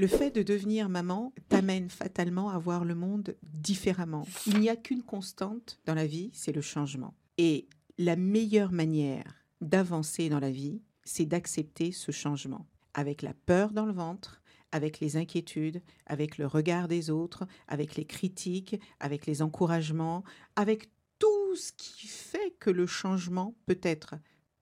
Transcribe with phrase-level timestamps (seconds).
[0.00, 4.26] Le fait de devenir maman t'amène fatalement à voir le monde différemment.
[4.46, 7.12] Il n'y a qu'une constante dans la vie, c'est le changement.
[7.36, 12.66] Et la meilleure manière d'avancer dans la vie, c'est d'accepter ce changement.
[12.94, 14.40] Avec la peur dans le ventre,
[14.72, 20.24] avec les inquiétudes, avec le regard des autres, avec les critiques, avec les encouragements,
[20.56, 20.88] avec
[21.18, 24.14] tout ce qui fait que le changement peut être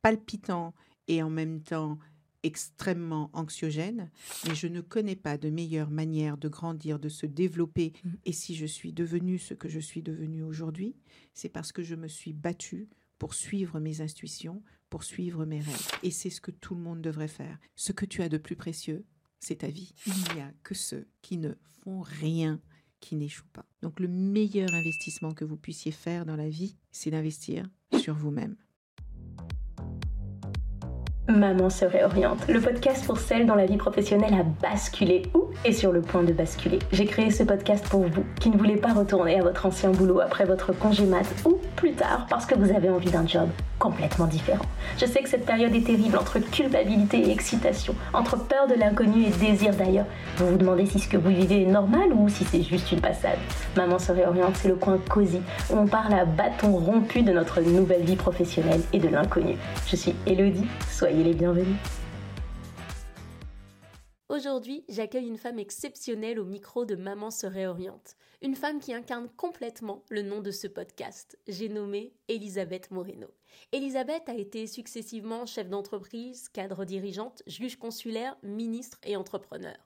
[0.03, 0.75] palpitant
[1.07, 1.97] et en même temps
[2.43, 4.11] extrêmement anxiogène,
[4.47, 7.93] mais je ne connais pas de meilleure manière de grandir, de se développer.
[8.05, 8.11] Mmh.
[8.27, 10.95] Et si je suis devenue ce que je suis devenue aujourd'hui,
[11.35, 12.89] c'est parce que je me suis battue
[13.19, 15.91] pour suivre mes intuitions, pour suivre mes rêves.
[16.03, 17.59] Et c'est ce que tout le monde devrait faire.
[17.75, 19.05] Ce que tu as de plus précieux,
[19.41, 19.95] c'est ta vie.
[20.07, 22.61] Il n'y a que ceux qui ne font rien
[23.01, 23.67] qui n'échouent pas.
[23.83, 27.69] Donc le meilleur investissement que vous puissiez faire dans la vie, c'est d'investir
[27.99, 28.57] sur vous-même.
[31.29, 35.25] Maman se réoriente, le podcast pour celles dont la vie professionnelle a basculé.
[35.35, 36.79] Ou est sur le point de basculer?
[36.91, 40.21] J'ai créé ce podcast pour vous qui ne voulez pas retourner à votre ancien boulot
[40.21, 44.27] après votre congé mat ou plus tard parce que vous avez envie d'un job complètement
[44.27, 44.65] différent.
[44.99, 49.25] Je sais que cette période est terrible entre culpabilité et excitation, entre peur de l'inconnu
[49.25, 50.07] et désir d'ailleurs.
[50.37, 53.01] Vous vous demandez si ce que vous vivez est normal ou si c'est juste une
[53.01, 53.39] passade.
[53.77, 55.41] Maman se réoriente, c'est le coin cosy
[55.71, 59.57] où on parle à bâton rompu de notre nouvelle vie professionnelle et de l'inconnu.
[59.87, 61.77] Je suis Elodie, soyez les bienvenus.
[64.29, 68.15] Aujourd'hui, j'accueille une femme exceptionnelle au micro de Maman se réoriente.
[68.41, 71.37] Une femme qui incarne complètement le nom de ce podcast.
[71.49, 73.27] J'ai nommé Elisabeth Moreno.
[73.73, 79.77] Elisabeth a été successivement chef d'entreprise, cadre dirigeante, juge consulaire, ministre et entrepreneur.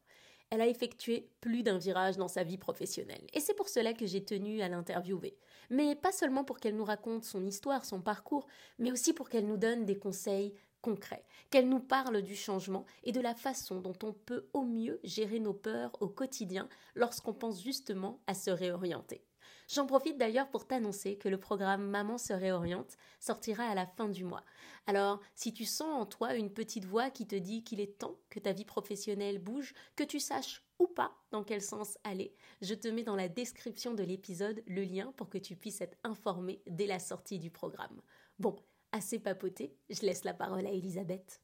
[0.50, 3.26] Elle a effectué plus d'un virage dans sa vie professionnelle.
[3.32, 5.38] Et c'est pour cela que j'ai tenu à l'interviewer.
[5.70, 8.46] Mais pas seulement pour qu'elle nous raconte son histoire, son parcours,
[8.78, 10.52] mais aussi pour qu'elle nous donne des conseils
[10.82, 15.00] concret, qu'elle nous parle du changement et de la façon dont on peut au mieux
[15.04, 19.24] gérer nos peurs au quotidien lorsqu'on pense justement à se réorienter.
[19.68, 24.08] J'en profite d'ailleurs pour t'annoncer que le programme Maman se réoriente sortira à la fin
[24.08, 24.44] du mois.
[24.86, 28.18] Alors, si tu sens en toi une petite voix qui te dit qu'il est temps
[28.28, 32.74] que ta vie professionnelle bouge, que tu saches ou pas dans quel sens aller, je
[32.74, 36.60] te mets dans la description de l'épisode le lien pour que tu puisses être informé
[36.66, 38.02] dès la sortie du programme.
[38.38, 38.56] Bon,
[38.92, 41.40] assez papoté, je laisse la parole à Elisabeth.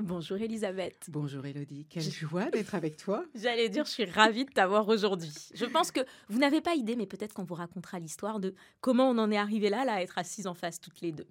[0.00, 1.08] Bonjour Elisabeth.
[1.08, 3.26] Bonjour Elodie, quelle joie d'être avec toi.
[3.34, 5.34] J'allais dire, je suis ravie de t'avoir aujourd'hui.
[5.52, 6.00] Je pense que
[6.30, 9.36] vous n'avez pas idée, mais peut-être qu'on vous racontera l'histoire de comment on en est
[9.36, 11.26] arrivé là, là, à être assises en face toutes les deux.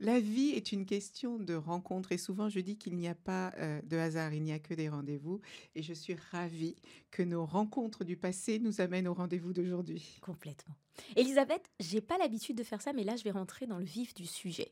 [0.00, 3.52] La vie est une question de rencontre et souvent je dis qu'il n'y a pas
[3.58, 5.40] euh, de hasard, il n'y a que des rendez-vous
[5.74, 6.76] et je suis ravie
[7.10, 10.18] que nos rencontres du passé nous amènent au rendez-vous d'aujourd'hui.
[10.20, 10.76] Complètement.
[11.16, 14.14] Elisabeth, j'ai pas l'habitude de faire ça, mais là je vais rentrer dans le vif
[14.14, 14.70] du sujet.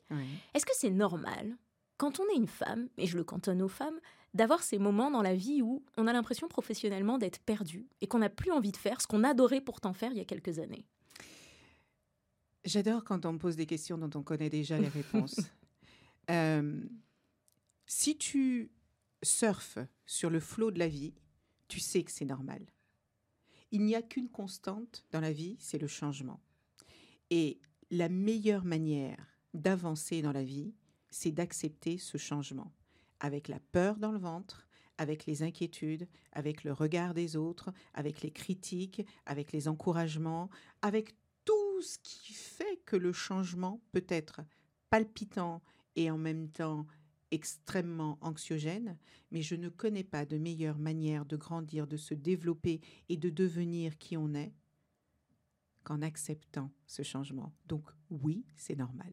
[0.54, 1.56] Est-ce que c'est normal,
[1.96, 3.98] quand on est une femme, et je le cantonne aux femmes,
[4.34, 8.18] d'avoir ces moments dans la vie où on a l'impression professionnellement d'être perdu et qu'on
[8.18, 10.86] n'a plus envie de faire ce qu'on adorait pourtant faire il y a quelques années?
[12.66, 15.40] J'adore quand on me pose des questions dont on connaît déjà les réponses.
[16.28, 16.80] Euh,
[17.86, 18.72] si tu
[19.22, 21.14] surfes sur le flot de la vie,
[21.68, 22.66] tu sais que c'est normal.
[23.70, 26.40] Il n'y a qu'une constante dans la vie, c'est le changement.
[27.30, 27.60] Et
[27.92, 30.74] la meilleure manière d'avancer dans la vie,
[31.10, 32.72] c'est d'accepter ce changement,
[33.20, 34.66] avec la peur dans le ventre,
[34.98, 40.50] avec les inquiétudes, avec le regard des autres, avec les critiques, avec les encouragements,
[40.82, 42.34] avec tout ce qui
[42.84, 44.40] que le changement peut être
[44.90, 45.62] palpitant
[45.96, 46.86] et en même temps
[47.30, 48.96] extrêmement anxiogène,
[49.30, 53.30] mais je ne connais pas de meilleure manière de grandir, de se développer et de
[53.30, 54.52] devenir qui on est
[55.82, 57.52] qu'en acceptant ce changement.
[57.66, 59.12] Donc oui, c'est normal.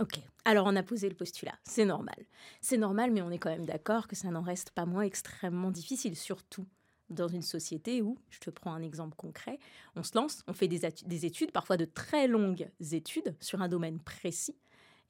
[0.00, 2.26] Ok, alors on a posé le postulat, c'est normal.
[2.60, 5.70] C'est normal, mais on est quand même d'accord que ça n'en reste pas moins extrêmement
[5.70, 6.66] difficile, surtout
[7.10, 9.58] dans une société où, je te prends un exemple concret,
[9.96, 14.00] on se lance, on fait des, études, parfois de très longues études sur un domaine
[14.00, 14.56] précis,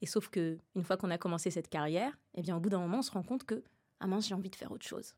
[0.01, 2.79] et sauf que une fois qu'on a commencé cette carrière, eh bien au bout d'un
[2.79, 3.63] moment, on se rend compte que
[3.99, 5.15] ah mince, j'ai envie de faire autre chose.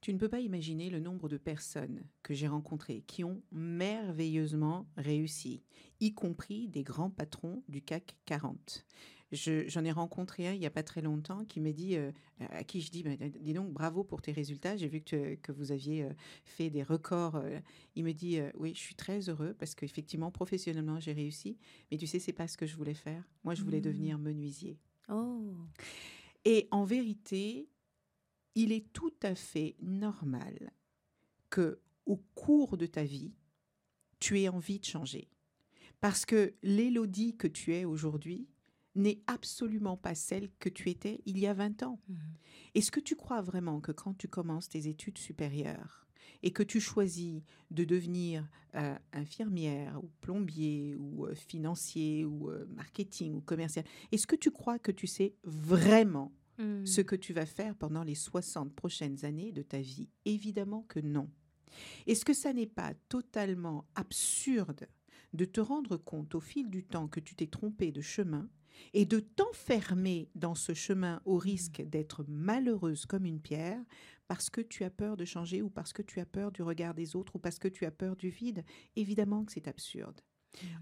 [0.00, 4.86] Tu ne peux pas imaginer le nombre de personnes que j'ai rencontrées qui ont merveilleusement
[4.96, 5.62] réussi,
[6.00, 8.86] y compris des grands patrons du CAC 40.
[9.32, 12.10] J'en ai rencontré un il n'y a pas très longtemps qui m'a dit, euh,
[12.40, 14.76] à qui je dis, bah, dis donc, bravo pour tes résultats.
[14.76, 16.12] J'ai vu que, que, vous aviez euh,
[16.44, 17.36] fait des records.
[17.36, 17.60] Euh.
[17.94, 21.58] Il me dit, oui, je suis très heureux parce qu'effectivement, professionnellement, j'ai réussi.
[21.90, 23.22] Mais tu sais, c'est pas ce que je voulais faire.
[23.44, 23.82] Moi, je voulais mmh.
[23.82, 24.78] devenir menuisier.
[25.08, 25.54] Oh.
[26.44, 27.68] Et en vérité,
[28.56, 30.72] il est tout à fait normal
[31.50, 33.32] que au cours de ta vie,
[34.18, 35.28] tu aies envie de changer.
[36.00, 38.48] Parce que l'Élodie que tu es aujourd'hui,
[38.94, 42.00] n'est absolument pas celle que tu étais il y a 20 ans.
[42.08, 42.16] Mhm.
[42.74, 46.06] Est-ce que tu crois vraiment que quand tu commences tes études supérieures
[46.42, 52.66] et que tu choisis de devenir euh, infirmière ou plombier ou euh, financier ou euh,
[52.68, 56.84] marketing ou commercial, est-ce que tu crois que tu sais vraiment Mhm.
[56.84, 60.10] ce que tu vas faire pendant les 60 prochaines années de ta vie?
[60.26, 61.30] Évidemment que non.
[62.06, 64.86] Est-ce que ça n'est pas totalement absurde
[65.32, 68.48] de te rendre compte au fil du temps que tu t'es trompé de chemin
[68.92, 73.80] et de t'enfermer dans ce chemin au risque d'être malheureuse comme une pierre
[74.28, 76.94] parce que tu as peur de changer ou parce que tu as peur du regard
[76.94, 78.64] des autres ou parce que tu as peur du vide
[78.96, 80.20] Évidemment que c'est absurde.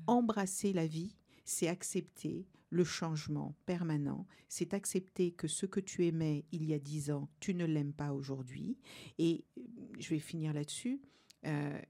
[0.06, 6.44] Embrasser la vie, c'est accepter le changement permanent, c'est accepter que ce que tu aimais
[6.52, 8.78] il y a dix ans, tu ne l'aimes pas aujourd'hui.
[9.18, 9.62] Et euh,
[9.98, 11.00] je vais finir là-dessus.
[11.46, 11.80] Euh,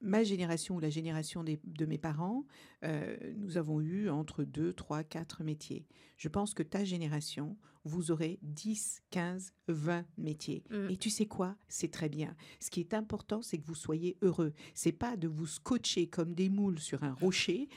[0.00, 2.44] ma génération ou la génération des- de mes parents,
[2.84, 5.86] euh, nous avons eu entre 2, 3, 4 métiers.
[6.16, 10.62] Je pense que ta génération, vous aurez 10, 15, 20 métiers.
[10.70, 10.90] Mm.
[10.90, 11.56] Et tu sais quoi?
[11.68, 12.36] C'est très bien.
[12.60, 14.52] Ce qui est important, c'est que vous soyez heureux.
[14.74, 17.68] C'est pas de vous scotcher comme des moules sur un rocher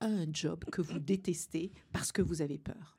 [0.00, 2.98] à un job que vous détestez parce que vous avez peur.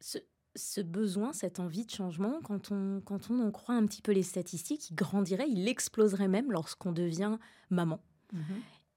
[0.00, 0.18] Ce,
[0.58, 4.12] ce besoin, cette envie de changement, quand on, quand on en croit un petit peu
[4.12, 7.38] les statistiques, il grandirait, il exploserait même lorsqu'on devient
[7.70, 8.00] maman.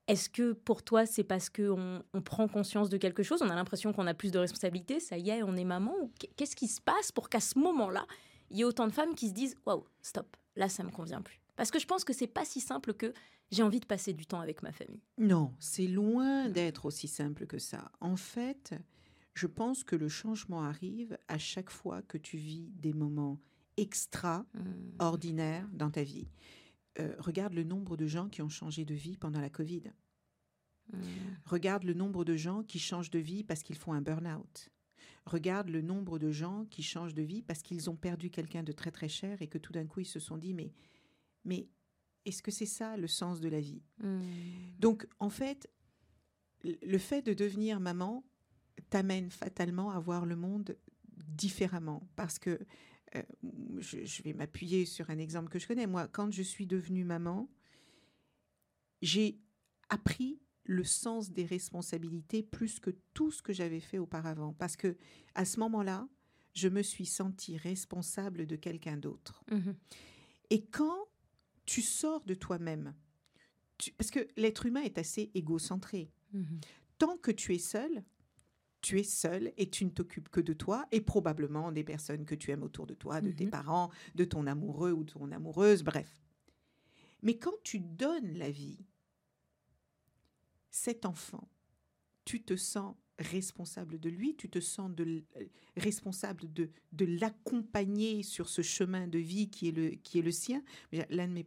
[0.07, 3.55] Est-ce que pour toi, c'est parce qu'on on prend conscience de quelque chose, on a
[3.55, 5.93] l'impression qu'on a plus de responsabilités, ça y est, on est maman
[6.35, 8.05] Qu'est-ce qui se passe pour qu'à ce moment-là,
[8.49, 11.21] il y ait autant de femmes qui se disent Waouh, stop, là, ça me convient
[11.21, 13.13] plus Parce que je pense que c'est pas si simple que
[13.51, 15.01] j'ai envie de passer du temps avec ma famille.
[15.17, 17.91] Non, c'est loin d'être aussi simple que ça.
[17.99, 18.73] En fait,
[19.33, 23.39] je pense que le changement arrive à chaque fois que tu vis des moments
[23.77, 26.27] extraordinaires dans ta vie.
[26.99, 29.83] Euh, regarde le nombre de gens qui ont changé de vie pendant la Covid.
[31.45, 34.69] Regarde le nombre de gens qui changent de vie parce qu'ils font un burn-out.
[35.25, 38.73] Regarde le nombre de gens qui changent de vie parce qu'ils ont perdu quelqu'un de
[38.73, 40.73] très très cher et que tout d'un coup ils se sont dit mais
[41.45, 41.69] mais
[42.25, 43.81] est-ce que c'est ça le sens de la vie?
[44.79, 45.69] Donc en fait
[46.63, 48.23] le fait de devenir maman
[48.89, 50.77] t'amène fatalement à voir le monde
[51.27, 52.59] différemment parce que
[53.15, 53.23] euh,
[53.79, 57.03] je, je vais m'appuyer sur un exemple que je connais moi quand je suis devenue
[57.03, 57.49] maman
[59.01, 59.39] j'ai
[59.89, 64.53] appris le sens des responsabilités plus que tout ce que j'avais fait auparavant.
[64.53, 64.97] Parce que
[65.35, 66.07] à ce moment-là,
[66.53, 69.43] je me suis sentie responsable de quelqu'un d'autre.
[69.51, 69.75] Mhm.
[70.49, 71.07] Et quand
[71.65, 72.93] tu sors de toi-même,
[73.97, 76.11] parce que l'être humain est assez égocentré.
[76.33, 76.59] Mhm.
[76.97, 78.03] Tant que tu es seul,
[78.81, 82.35] tu es seul et tu ne t'occupes que de toi et probablement des personnes que
[82.35, 83.51] tu aimes autour de toi, de tes Mhm.
[83.51, 86.19] parents, de ton amoureux ou de ton amoureuse, bref.
[87.21, 88.79] Mais quand tu donnes la vie,
[90.69, 91.47] cet enfant,
[92.25, 95.45] tu te sens responsable de lui, tu te sens de euh,
[95.77, 100.31] responsable de, de l'accompagner sur ce chemin de vie qui est le, qui est le
[100.31, 100.63] sien.
[101.09, 101.45] L'un de mes,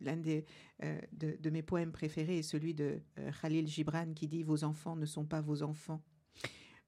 [0.00, 4.42] l'un euh, de, de mes poèmes préférés est celui de euh, Khalil Gibran qui dit
[4.42, 6.02] Vos enfants ne sont pas vos enfants.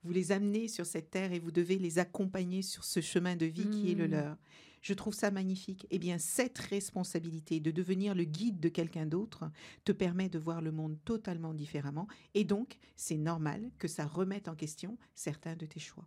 [0.07, 3.45] Vous les amenez sur cette terre et vous devez les accompagner sur ce chemin de
[3.47, 4.11] vie qui est le Mm.
[4.13, 4.37] leur.
[4.83, 5.85] Je trouve ça magnifique.
[5.91, 9.51] Eh bien, cette responsabilité de devenir le guide de quelqu'un d'autre
[9.85, 12.07] te permet de voir le monde totalement différemment.
[12.35, 16.07] Et donc, c'est normal que ça remette en question certains de tes choix.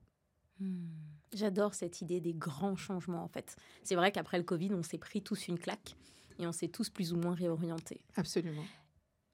[0.62, 0.88] Hmm.
[1.34, 3.58] J'adore cette idée des grands changements en fait.
[3.84, 5.98] C'est vrai qu'après le Covid, on s'est pris tous une claque
[6.38, 8.00] et on s'est tous plus ou moins réorientés.
[8.16, 8.64] Absolument.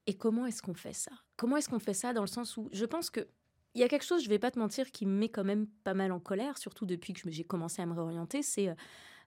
[0.08, 1.12] Et comment est-ce qu'on fait ça?
[1.36, 3.28] Comment est-ce qu'on fait ça dans le sens où je pense que
[3.76, 5.66] il y a quelque chose, je vais pas te mentir, qui me met quand même
[5.84, 8.42] pas mal en colère, surtout depuis que j'ai commencé à me réorienter.
[8.42, 8.74] C'est euh,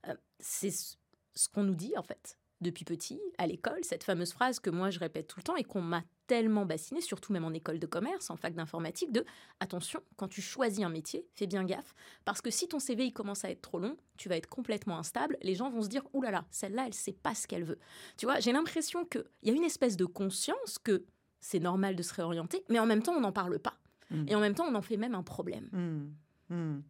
[0.08, 4.70] euh, ce qu'on nous dit en fait depuis petit à l'école, cette fameuse phrase que
[4.70, 7.80] moi je répète tout le temps et qu'on m'a tellement bassiné, surtout même en école
[7.80, 9.24] de commerce, en fac d'informatique, de
[9.60, 11.94] attention, quand tu choisis un métier, fais bien gaffe,
[12.26, 14.98] parce que si ton CV il commence à être trop long, tu vas être complètement
[14.98, 17.64] instable, les gens vont se dire, oulala, là là, celle-là, elle sait pas ce qu'elle
[17.64, 17.80] veut.
[18.18, 21.06] Tu vois, j'ai l'impression qu'il y a une espèce de conscience que
[21.40, 23.78] c'est normal de se réorienter, mais en même temps, on n'en parle pas.
[24.12, 24.26] Mm.
[24.28, 25.70] Et en même temps, on en fait même un problème.
[25.72, 26.54] Hmm.
[26.54, 26.82] Hmm.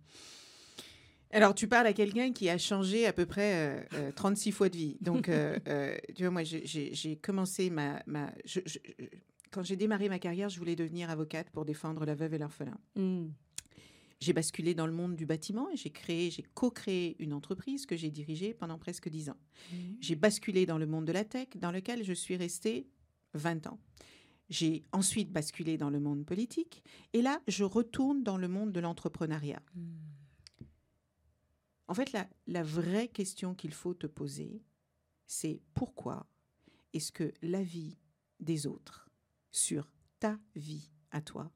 [1.31, 4.69] Alors, tu parles à quelqu'un qui a changé à peu près euh, euh, 36 fois
[4.69, 4.97] de vie.
[5.01, 8.01] Donc, euh, euh, tu vois, moi, j'ai- commencé ma...
[8.07, 9.05] ma je- je- je-
[9.51, 12.77] quand j'ai démarré ma carrière, je voulais devenir avocate pour défendre la veuve et l'orphelin.
[12.95, 13.27] Mm.
[14.19, 17.95] J'ai basculé dans le monde du bâtiment et j'ai créé, j'ai co-créé une entreprise que
[17.95, 19.37] j'ai dirigée pendant presque 10 ans.
[20.01, 22.87] J'ai basculé dans le monde de la tech, dans lequel je suis restée
[23.33, 23.79] 20 ans.
[24.49, 28.79] J'ai ensuite basculé dans le monde politique et là, je retourne dans le monde de
[28.79, 29.61] l'entrepreneuriat.
[29.75, 29.97] Mm.
[31.87, 34.61] En fait, la, la vraie question qu'il faut te poser,
[35.27, 36.27] c'est pourquoi
[36.93, 37.97] est-ce que la vie
[38.39, 39.09] des autres
[39.51, 41.51] sur ta vie à toi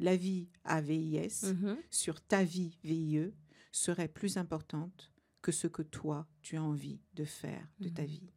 [0.00, 1.76] la vie AVIS Mhm.
[1.90, 3.32] sur ta vie VIE
[3.72, 8.08] serait plus importante que ce que toi, tu as envie de faire de ta Mhm.
[8.08, 8.32] vie?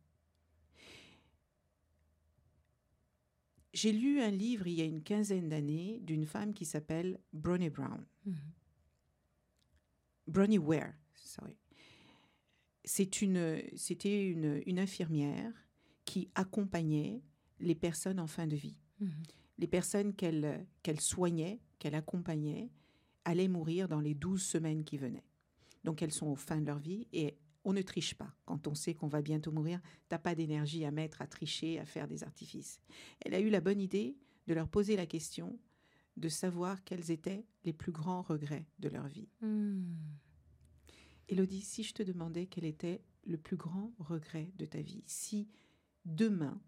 [3.74, 7.70] J'ai lu un livre il y a une quinzaine d'années d'une femme qui s'appelle Bronnie
[7.70, 8.06] Brown.
[8.26, 8.36] Mhm.
[10.28, 11.58] Bronnie Ware, sorry.
[12.84, 15.54] C'est une, c'était une, une infirmière
[16.06, 17.22] qui accompagnait
[17.60, 18.78] les personnes en fin de vie.
[19.00, 19.10] Mhm.
[19.58, 22.70] Les personnes qu'elle qu'elle soignait, qu'elle accompagnait,
[23.26, 25.26] allaient mourir dans les 12 semaines qui venaient.
[25.84, 28.34] Donc elles sont aux fins de leur vie et on ne triche pas.
[28.46, 31.86] Quand on sait qu'on va bientôt mourir, t'as pas d'énergie à mettre, à tricher, à
[31.86, 32.80] faire des artifices.
[33.22, 35.60] Elle a eu la bonne idée de leur poser la question
[36.18, 39.30] de savoir quels étaient les plus grands regrets de leur vie.
[39.42, 39.96] Mhm.
[41.30, 45.48] Elodie, si je te demandais quel était le plus grand regret de ta vie, si
[46.04, 46.62] demain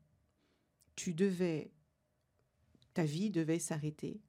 [0.96, 1.72] tu devais,
[2.94, 4.22] ta vie devait s'arrêter,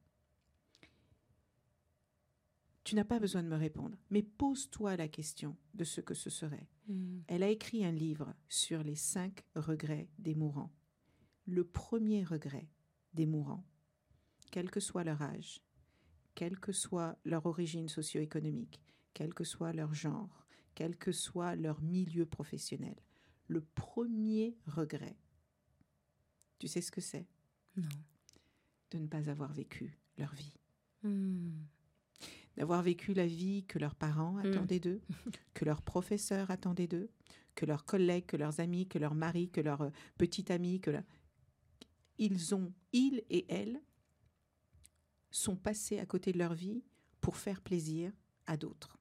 [2.95, 6.31] tu n'as pas besoin de me répondre, mais pose-toi la question de ce que ce
[6.31, 6.69] serait.
[6.87, 7.25] Mhm.
[7.27, 10.73] Elle a écrit un livre sur les cinq regrets des mourants.
[11.45, 12.69] Le premier regret
[13.13, 13.67] des mourants,
[14.53, 15.61] quel que soit leur âge,
[16.37, 18.81] quelle que soit leur origine socio-économique,
[19.13, 20.47] quel que soit leur genre,
[20.77, 22.95] quel que soit leur milieu professionnel,
[23.49, 25.19] le premier regret,
[26.61, 27.27] tu sais ce que c'est?
[27.77, 27.89] Non.
[28.93, 30.55] De ne pas avoir vécu leur vie.
[31.03, 31.67] Mhm.
[32.57, 35.01] D'avoir vécu la vie que leurs parents attendaient d'eux,
[35.55, 37.11] que leurs professeurs attendaient d'eux,
[37.55, 40.91] que leurs collègues, que leurs amis, que leurs maris, que leurs euh, petits amis, que
[40.91, 41.05] la-
[42.19, 43.81] ils ont, ils et elles,
[45.31, 46.85] sont passés à côté de leur vie
[47.21, 48.13] pour faire plaisir
[48.47, 48.99] à d'autres.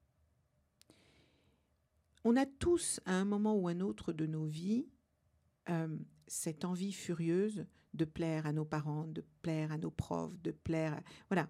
[2.23, 4.87] On a tous, à un moment ou un autre de nos vies,
[5.69, 5.95] euh,
[6.27, 10.93] cette envie furieuse de plaire à nos parents, de plaire à nos profs, de plaire.
[10.93, 11.49] à- Voilà.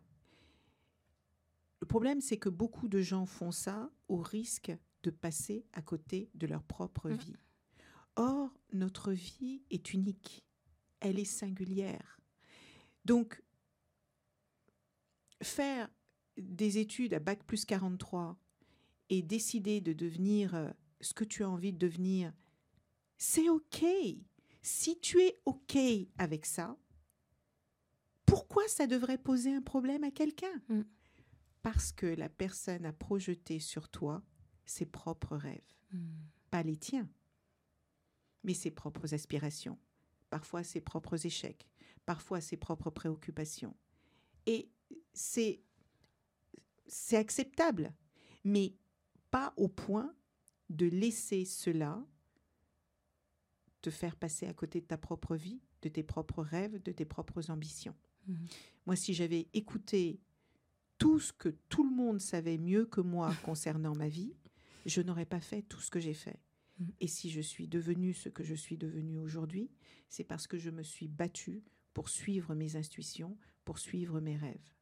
[1.83, 4.71] Le problème, c'est que beaucoup de gens font ça au risque
[5.03, 7.13] de passer à côté de leur propre Mm.
[7.15, 7.35] vie.
[8.15, 10.45] Or, notre vie est unique.
[11.01, 12.21] Elle est singulière.
[13.03, 13.43] Donc,
[15.41, 15.89] faire
[16.37, 18.39] des études à Bac plus 43
[19.09, 20.69] et décider de devenir euh,
[21.01, 22.31] ce que tu as envie de devenir,
[23.17, 23.83] c'est OK.
[24.61, 25.77] Si tu es OK
[26.17, 26.77] avec ça,
[28.25, 30.61] pourquoi ça devrait poser un problème à quelqu'un?
[30.69, 30.83] Mm.
[31.63, 34.22] Parce que la personne a projeté sur toi
[34.65, 36.15] ses propres rêves, Mhm.
[36.51, 37.10] pas les tiens,
[38.43, 39.79] mais ses propres aspirations,
[40.29, 41.67] parfois ses propres échecs,
[42.05, 43.75] parfois ses propres préoccupations.
[44.46, 44.70] Et
[45.13, 45.63] c'est
[46.86, 47.93] c'est acceptable,
[48.43, 48.75] mais
[49.32, 50.13] pas au point
[50.70, 52.05] de laisser cela
[53.82, 57.05] te faire passer à côté de ta propre vie, de tes propres rêves, de tes
[57.05, 57.96] propres ambitions.
[58.27, 58.48] Mhm.
[58.86, 60.20] Moi, si j'avais écouté
[60.97, 64.33] tout ce que tout le monde savait mieux que moi concernant ma vie,
[64.85, 66.39] je n'aurais pas fait tout ce que j'ai fait.
[66.79, 66.91] Mhm.
[67.00, 69.69] Et si je suis devenue ce que je suis devenue aujourd'hui,
[70.09, 74.73] c'est parce que je me suis battue pour suivre mes intuitions, pour suivre mes rêves.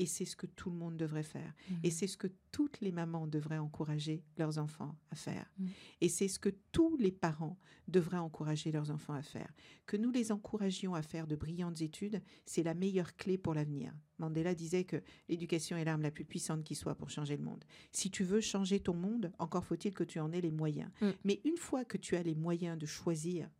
[0.00, 1.52] Et c'est ce que tout le monde devrait faire.
[1.82, 1.90] Et Mhm.
[1.92, 5.46] c'est ce que toutes les mamans devraient encourager leurs enfants à faire.
[5.58, 5.66] Mm.
[6.00, 9.52] Et c'est ce que tous les parents devraient encourager leurs enfants à faire.
[9.84, 13.92] Que nous les encouragions à faire de brillantes études, c'est la meilleure clé pour l'avenir.
[14.18, 17.62] Mandela disait que l'éducation est l'arme la plus puissante qui soit pour changer le monde.
[17.92, 20.90] Si tu veux changer ton monde, encore faut-il que tu en aies les moyens.
[21.02, 21.10] Mm.
[21.24, 23.50] Mais une fois que tu as les moyens de choisir,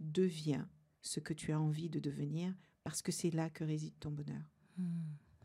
[0.00, 0.68] deviens
[1.00, 2.52] ce que tu as envie de devenir,
[2.82, 4.42] parce que c'est là que réside ton bonheur.
[4.78, 4.88] Mhm.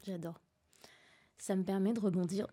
[0.04, 0.40] J'adore.
[1.38, 2.48] Ça me permet de rebondir.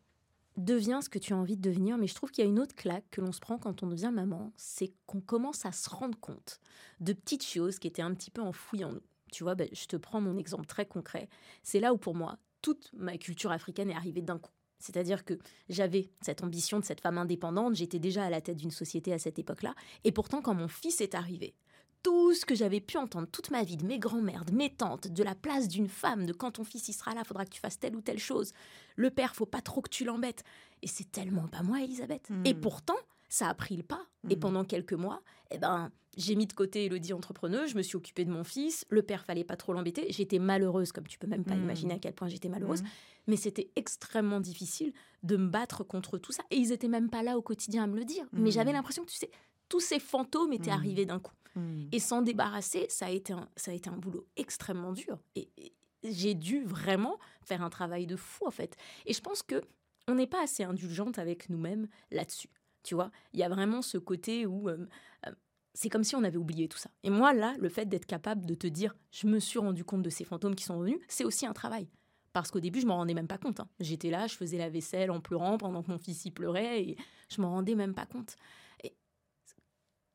[0.57, 2.59] Deviens ce que tu as envie de devenir, mais je trouve qu'il y a une
[2.59, 5.88] autre claque que l'on se prend quand on devient maman, c'est qu'on commence à se
[5.88, 6.61] rendre compte
[7.00, 9.02] de petites choses qui étaient un petit peu enfouies en nous.
[9.31, 11.28] Tu vois, ben, je te prends mon exemple très concret.
[11.62, 14.50] C'est là où pour moi, toute ma culture africaine est arrivée d'un coup.
[14.81, 15.38] C'est-à-dire que
[15.69, 19.19] j'avais cette ambition de cette femme indépendante, j'étais déjà à la tête d'une société à
[19.19, 19.75] cette époque-là,
[20.05, 21.55] et pourtant quand mon fils est arrivé,
[22.02, 25.09] tout ce que j'avais pu entendre toute ma vie de mes grands-mères, de mes tantes,
[25.09, 27.61] de la place d'une femme, de quand ton fils il sera là, faudra que tu
[27.61, 28.52] fasses telle ou telle chose.
[28.97, 30.45] Le père, faut pas trop que tu l'embêtes.
[30.83, 32.28] Et c'est tellement pas moi, Elisabeth.
[32.31, 32.43] Mm.
[32.47, 32.97] Et pourtant,
[33.28, 34.07] ça a pris le pas.
[34.31, 34.40] Et Mm.
[34.40, 38.25] pendant quelques mois, eh ben, j'ai mis de côté Elodie entrepreneuse, je me suis occupée
[38.25, 38.85] de mon fils.
[38.88, 40.07] Le père, fallait pas trop l'embêter.
[40.11, 41.62] J'étais malheureuse, comme tu peux même pas Mm.
[41.62, 42.83] imaginer à quel point j'étais malheureuse.
[43.26, 46.43] Mais c'était extrêmement difficile de me battre contre tout ça.
[46.50, 48.25] Et ils étaient même pas là au quotidien à me le dire.
[48.33, 49.31] Mais j'avais l'impression que, tu sais,
[49.69, 51.35] tous ces fantômes étaient arrivés d'un coup.
[51.57, 51.88] Mhm.
[51.93, 55.19] Et s'en débarrasser, ça a été un, ça a été un boulot extrêmement dur.
[55.35, 55.73] Et, et
[56.05, 58.76] j'ai dû vraiment faire un travail de fou, en fait.
[59.07, 59.62] Et je pense que
[60.07, 62.49] on n'est pas assez indulgente avec nous-mêmes là-dessus.
[62.83, 64.87] Tu vois, il y a vraiment ce côté où euh,
[65.26, 65.31] euh,
[65.75, 66.90] c'est comme si on avait oublié tout ça.
[67.02, 70.02] Et moi, là, le fait d'être capable de te dire, je me suis rendu compte
[70.02, 71.88] de ces fantômes qui sont venus, c'est aussi un travail.
[72.33, 73.61] Parce qu'au début, je m'en rendais même pas compte.
[73.61, 73.69] hein.
[73.81, 76.97] J'étais là, je faisais la vaisselle en pleurant pendant que mon fils y pleurait et
[77.28, 78.37] je m'en rendais même pas compte.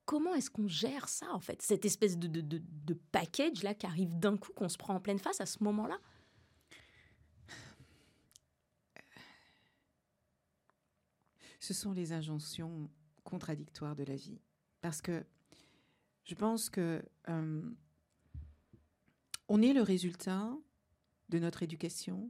[0.05, 3.73] Comment est-ce qu'on gère ça, en fait Cette espèce de, de, de, de package là
[3.73, 5.99] qui arrive d'un coup, qu'on se prend en pleine face à ce moment-là?
[11.59, 12.89] Ce sont les injonctions
[13.23, 14.41] contradictoires de la vie.
[14.81, 15.23] Parce que
[16.25, 17.61] je pense que euh,
[19.47, 20.53] on est le résultat
[21.29, 22.29] de notre éducation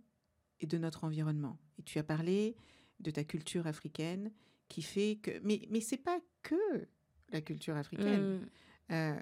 [0.60, 1.58] et de notre environnement.
[1.80, 2.56] Et tu as parlé
[3.00, 4.32] de ta culture africaine
[4.70, 5.40] qui fait que...
[5.44, 6.88] Mais, mais ce n'est pas que
[7.34, 8.40] la culture africaine.
[8.40, 8.50] Mm,
[8.92, 9.20] Euh,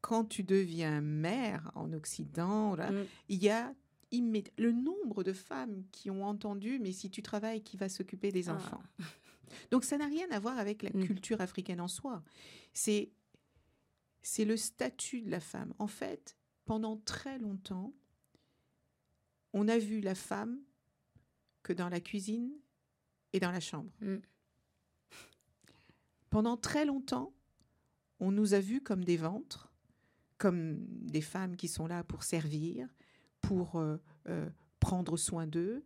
[0.00, 3.06] quand tu deviens mère en Occident, là, mm.
[3.30, 3.74] il y a
[4.12, 8.48] le nombre de femmes qui ont entendu, mais si tu travailles, qui va s'occuper des
[8.48, 8.54] Ah.
[8.54, 8.82] enfants
[9.70, 11.04] Donc ça n'a rien à voir avec la Mm.
[11.04, 12.22] culture africaine en soi.
[12.72, 13.10] C'est
[14.22, 15.72] c'est le statut de la femme.
[15.78, 16.36] En fait,
[16.66, 17.94] pendant très longtemps,
[19.54, 20.58] on a vu la femme
[21.62, 22.52] que dans la cuisine
[23.32, 23.90] et dans la chambre.
[24.00, 24.16] Mm.
[26.30, 27.32] Pendant très longtemps,
[28.20, 29.72] on nous a vus comme des ventres,
[30.38, 32.88] comme des femmes qui sont là pour servir,
[33.40, 33.96] pour euh,
[34.28, 34.48] euh,
[34.80, 35.84] prendre soin d'eux,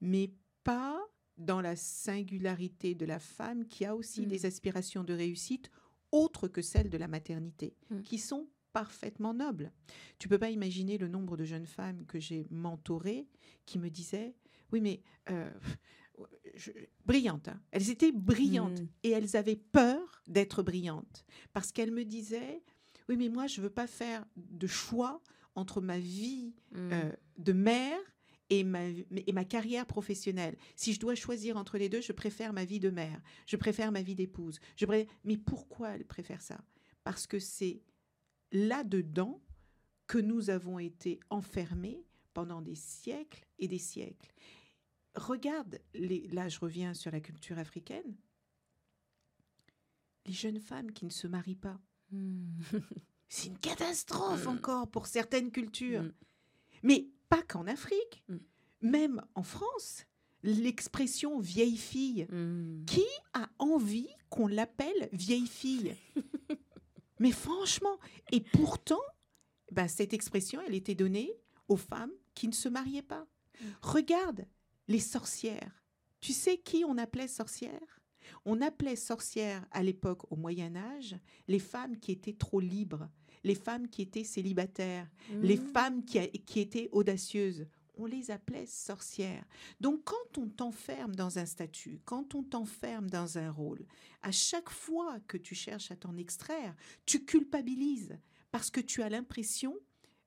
[0.00, 0.30] mais
[0.64, 1.00] pas
[1.36, 4.28] dans la singularité de la femme qui a aussi Mm.
[4.28, 5.70] des aspirations de réussite
[6.10, 8.02] autres que celles de la maternité, Mm.
[8.02, 9.72] qui sont parfaitement nobles.
[10.18, 13.26] Tu peux pas imaginer le nombre de jeunes femmes que j'ai mentorées
[13.66, 14.34] qui me disaient
[14.72, 15.50] oui mais euh,
[16.54, 16.70] je-
[17.06, 17.60] brillantes, hein.
[17.70, 18.88] elles étaient brillantes Mm.
[19.04, 22.62] et elles avaient peur d'être brillantes parce qu'elles me disaient
[23.08, 25.22] oui mais moi je veux pas faire de choix
[25.54, 26.76] entre ma vie Mm.
[26.92, 27.98] euh, de mère
[28.50, 30.56] et ma, et ma carrière professionnelle.
[30.74, 33.92] Si je dois choisir entre les deux, je préfère ma vie de mère, je préfère
[33.92, 34.58] ma vie d'épouse.
[34.76, 36.58] Je pré- Mais pourquoi elle préfère ça?
[37.04, 37.82] Parce que c'est
[38.52, 39.40] là-dedans
[40.06, 44.32] que nous avons été enfermés pendant des siècles et des siècles.
[45.18, 46.26] Regarde, les...
[46.28, 48.16] là je reviens sur la culture africaine,
[50.26, 51.78] les jeunes femmes qui ne se marient pas.
[52.10, 52.60] Mm.
[53.28, 54.48] C'est une catastrophe Mm.
[54.48, 56.02] encore pour certaines cultures.
[56.02, 56.12] Mm.
[56.82, 58.24] Mais pas qu'en Afrique,
[58.80, 60.06] même en France,
[60.42, 62.26] l'expression vieille fille,
[62.86, 65.94] qui a envie qu'on l'appelle vieille fille
[67.18, 67.98] Mais franchement,
[68.30, 69.00] et pourtant,
[69.72, 71.32] ben, cette expression, elle était donnée
[71.66, 73.26] aux femmes qui ne se mariaient pas.
[73.82, 74.46] Regarde
[74.88, 75.84] les sorcières.
[76.20, 78.00] Tu sais qui on appelait sorcières
[78.44, 83.08] On appelait sorcières à l'époque, au Moyen Âge, les femmes qui étaient trop libres,
[83.42, 85.08] les femmes qui étaient célibataires,
[85.40, 85.66] les Mm.
[85.72, 87.66] femmes qui, a- qui étaient audacieuses.
[87.96, 89.44] On les appelait sorcières.
[89.80, 93.86] Donc quand on t'enferme dans un statut, quand on t'enferme dans un rôle,
[94.22, 96.74] à chaque fois que tu cherches à t'en extraire,
[97.06, 98.18] tu culpabilises
[98.50, 99.74] parce que tu as l'impression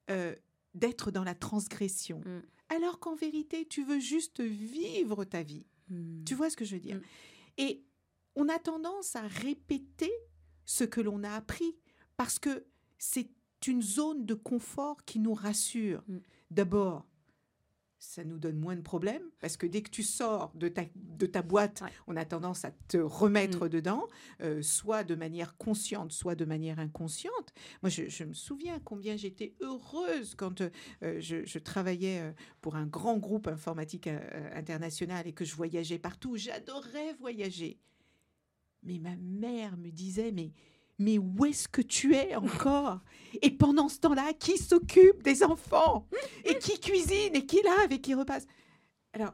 [0.09, 0.35] euh,
[0.73, 2.19] d'être dans la transgression.
[2.25, 2.41] Mm.
[2.71, 5.65] Alors qu'en vérité, tu veux juste vivre ta vie.
[5.89, 6.23] Mm.
[6.23, 6.95] Tu vois ce que je veux dire?
[6.95, 7.01] Mm.
[7.57, 7.83] Et
[8.35, 10.11] on a tendance à répéter
[10.63, 11.75] ce que l'on a appris
[12.15, 12.65] parce que
[12.97, 13.29] c'est
[13.67, 16.01] une zone de confort qui nous rassure.
[16.07, 16.17] Mm.
[16.49, 17.05] D'abord,
[18.03, 21.25] ça nous donne moins de problèmes parce que dès que tu sors de ta, de
[21.27, 21.91] ta boîte, Ouais.
[22.07, 24.07] on a tendance à te remettre dedans,
[24.41, 27.53] euh, soit de manière consciente, soit de manière inconsciente.
[27.83, 30.69] Moi, je, je me souviens combien j'étais heureuse quand euh,
[31.19, 34.19] je, je travaillais euh, pour un grand groupe informatique euh,
[34.55, 36.37] international et que je voyageais partout.
[36.37, 37.79] J'adorais voyager.
[38.81, 40.53] Mais ma mère me disait, mais,
[41.01, 42.99] mais où est-ce que tu es encore?
[43.41, 46.07] Et pendant ce temps-là, qui s'occupe des enfants?
[46.45, 47.35] Et qui cuisine?
[47.35, 47.91] Et qui lave?
[47.91, 48.45] Et qui repasse?
[49.13, 49.33] Alors,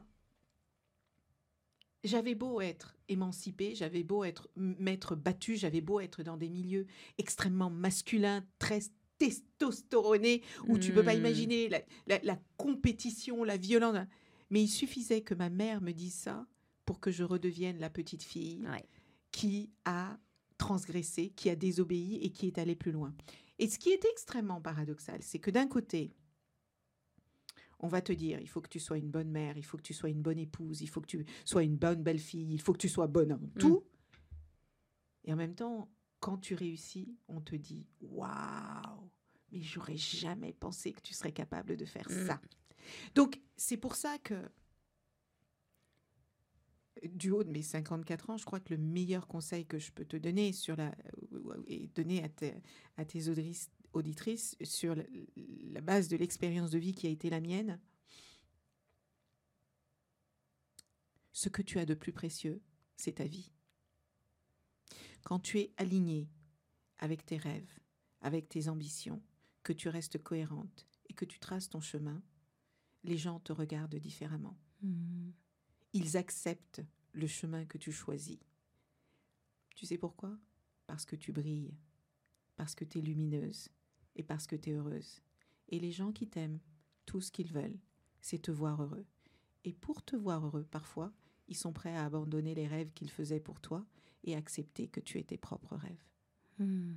[2.04, 6.86] j'avais beau être émancipée, j'avais beau être m'être battue, j'avais beau être dans des milieux
[7.18, 8.80] extrêmement masculins, très
[9.18, 11.18] testostéronés, où tu peux pas Mm.
[11.18, 14.06] imaginer la, la- la compétition, la violence.
[14.50, 16.46] Mais il suffisait que ma mère me dise ça
[16.86, 18.84] pour que je redevienne la petite fille Ouais.
[19.32, 20.16] qui a
[20.58, 23.14] transgressé, qui a désobéi et qui est allée plus loin.
[23.58, 26.12] Et ce qui est extrêmement paradoxal, c'est que d'un côté,
[27.80, 29.82] on va te dire, il faut que tu sois une bonne mère, il faut que
[29.82, 32.72] tu sois une bonne épouse, il faut que tu sois une bonne belle-fille, il faut
[32.72, 33.84] que tu sois bonne en tout.
[35.24, 35.88] Et en même temps,
[36.20, 39.10] quand tu réussis, on te dit, waouh,
[39.52, 42.26] mais j'aurais jamais pensé que tu serais capable de faire Mm.
[42.26, 42.40] ça.
[43.14, 44.34] Donc, c'est pour ça que
[47.06, 50.04] du haut de mes 54 ans, je crois que le meilleur conseil que je peux
[50.04, 50.94] te donner sur la,
[51.66, 53.28] et donner à, tes-
[53.92, 57.80] auditrices, sur la, base de l'expérience de vie qui a été la mienne,
[61.32, 62.60] ce que tu as de plus précieux,
[62.96, 63.52] c'est ta vie.
[65.24, 66.28] Quand tu es aligné
[66.98, 67.78] avec tes rêves,
[68.20, 69.22] avec tes ambitions,
[69.62, 72.22] que tu restes cohérente et que tu traces ton chemin,
[73.04, 74.58] les gens te regardent différemment.
[74.82, 75.30] Hmm.
[75.92, 78.38] Ils acceptent le chemin que tu choisis.
[79.74, 80.36] Tu sais pourquoi?
[80.86, 81.74] Parce que tu brilles,
[82.56, 83.68] parce que tu es lumineuse
[84.16, 85.20] et parce que tu es heureuse.
[85.68, 86.60] Et les gens qui t'aiment,
[87.06, 87.78] tout ce qu'ils veulent,
[88.20, 89.06] c'est te voir heureux.
[89.64, 91.12] Et pour te voir heureux, parfois,
[91.48, 93.84] ils sont prêts à abandonner les rêves qu'ils faisaient pour toi
[94.24, 96.04] et accepter que tu aies tes propres rêves.
[96.58, 96.94] Hmm.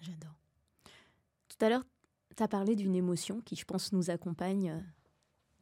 [0.00, 0.38] J'adore.
[1.48, 1.84] Tout à l'heure,
[2.36, 4.80] tu as parlé d'une émotion qui, je pense, nous accompagne euh,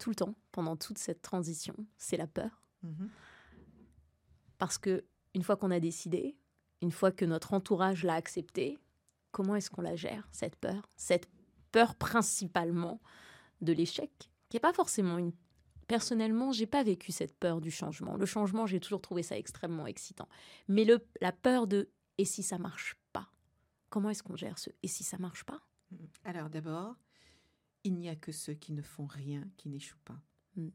[0.00, 1.74] tout le temps pendant toute cette transition.
[1.96, 2.62] C'est la peur.
[2.82, 3.08] Mhm.
[4.58, 6.36] Parce que une fois qu'on a décidé,
[6.82, 8.78] une fois que notre entourage l'a accepté,
[9.30, 10.88] comment est-ce qu'on la gère, cette peur?
[10.96, 11.28] Cette
[11.70, 13.00] peur principalement
[13.60, 14.10] de l'échec,
[14.48, 15.32] qui n'est pas forcément une...
[15.86, 18.16] Personnellement, j'ai pas vécu cette peur du changement.
[18.16, 20.28] Le changement, j'ai toujours trouvé ça extrêmement excitant.
[20.68, 23.28] Mais le, la peur de et si ça marche pas?
[23.88, 25.60] Comment est-ce qu'on gère ce et si ça marche pas?
[26.24, 26.94] Alors d'abord,
[27.84, 30.20] il n'y a que ceux qui ne font rien qui n'échouent pas.
[30.56, 30.68] Mm.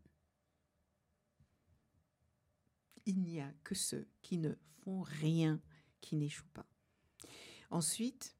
[3.06, 5.62] Il n'y a que ceux qui ne font rien
[6.02, 6.68] qui n'échouent pas.
[7.70, 8.36] Ensuite,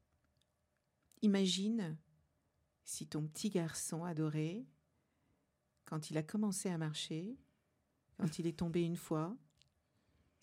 [1.22, 1.96] imagine
[2.84, 4.66] si ton petit garçon adoré,
[5.84, 7.36] quand il a commencé à marcher,
[8.16, 9.36] quand il est tombé une fois,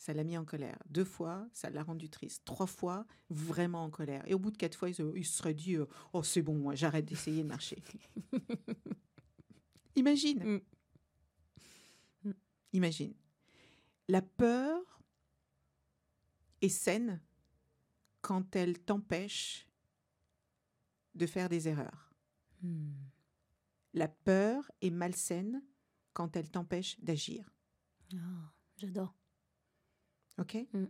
[0.03, 0.77] ça l'a mis en colère.
[0.89, 2.43] Deux fois, ça l'a rendu triste.
[2.43, 4.21] Trois fois, vraiment en colère.
[4.27, 6.41] Et au bout de quatre fois, il se, il se serait dit euh, Oh, c'est
[6.41, 7.81] bon, moi, j'arrête d'essayer de marcher.
[9.95, 10.43] Imagine.
[10.43, 10.61] Mm.
[12.25, 12.33] Mm.
[12.73, 13.13] Imagine.
[14.09, 15.01] La peur
[16.59, 17.21] est saine
[18.19, 19.69] quand elle t'empêche
[21.15, 22.13] de faire des erreurs.
[22.61, 22.91] Hmm.
[23.93, 25.63] La peur est malsaine
[26.11, 27.49] quand elle t'empêche d'agir.
[28.13, 29.15] Ah, J'adore.
[30.37, 30.85] OK Mm.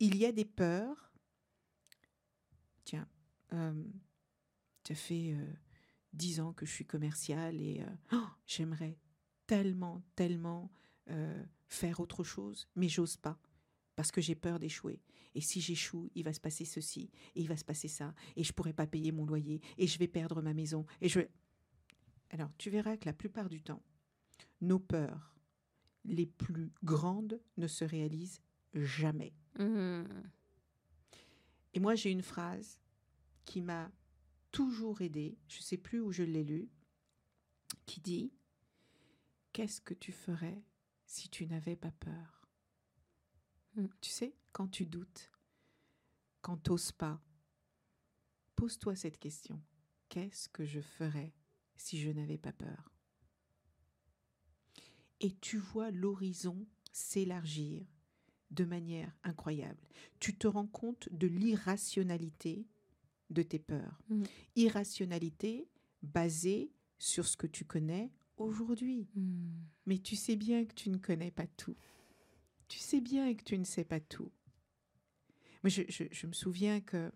[0.00, 1.12] Il y a des peurs.
[2.84, 3.08] Tiens,
[3.52, 3.84] euh,
[4.86, 5.52] ça fait euh,
[6.12, 8.96] dix ans que je suis commerciale et euh, oh, j'aimerais
[9.46, 10.70] tellement, tellement
[11.10, 13.38] euh, faire autre chose, mais j'ose pas
[13.96, 15.02] parce que j'ai peur d'échouer.
[15.34, 18.44] Et si j'échoue, il va se passer ceci et il va se passer ça et
[18.44, 21.20] je pourrai pas payer mon loyer et je vais perdre ma maison et je.
[22.30, 23.82] Alors, tu verras que la plupart du temps,
[24.60, 25.34] nos peurs
[26.04, 28.40] les plus grandes ne se réalisent
[28.74, 29.32] jamais.
[29.58, 30.04] Hmm.
[31.74, 32.80] Et moi, j'ai une phrase
[33.44, 33.90] qui m'a
[34.50, 36.68] toujours aidée, je ne sais plus où je l'ai lue,
[37.86, 38.32] qui dit
[39.52, 40.62] Qu'est-ce que tu ferais
[41.06, 42.48] si tu n'avais pas peur?
[43.74, 43.86] Mm.
[44.00, 45.30] Tu sais, quand tu doutes,
[46.42, 47.20] quand tu n'oses pas,
[48.56, 49.62] pose-toi cette question
[50.08, 51.34] Qu'est-ce que je ferais
[51.76, 52.92] si je n'avais pas peur?
[55.20, 57.86] Et tu vois l'horizon s'élargir
[58.50, 59.80] de manière incroyable.
[60.20, 62.66] Tu te rends compte de l'irrationalité
[63.30, 64.00] de tes peurs.
[64.08, 64.22] Mm.
[64.56, 65.68] Irrationalité
[66.02, 69.08] basée sur ce que tu connais aujourd'hui.
[69.14, 69.50] Hmm.
[69.86, 71.76] Mais tu sais bien que tu ne connais pas tout.
[72.68, 74.30] Tu sais bien que tu ne sais pas tout.
[75.64, 77.10] Moi, je, je- je me souviens que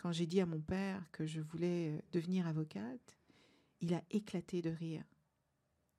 [0.00, 3.16] quand j'ai dit à mon père que je voulais euh, devenir avocate,
[3.80, 5.04] il a éclaté de rire.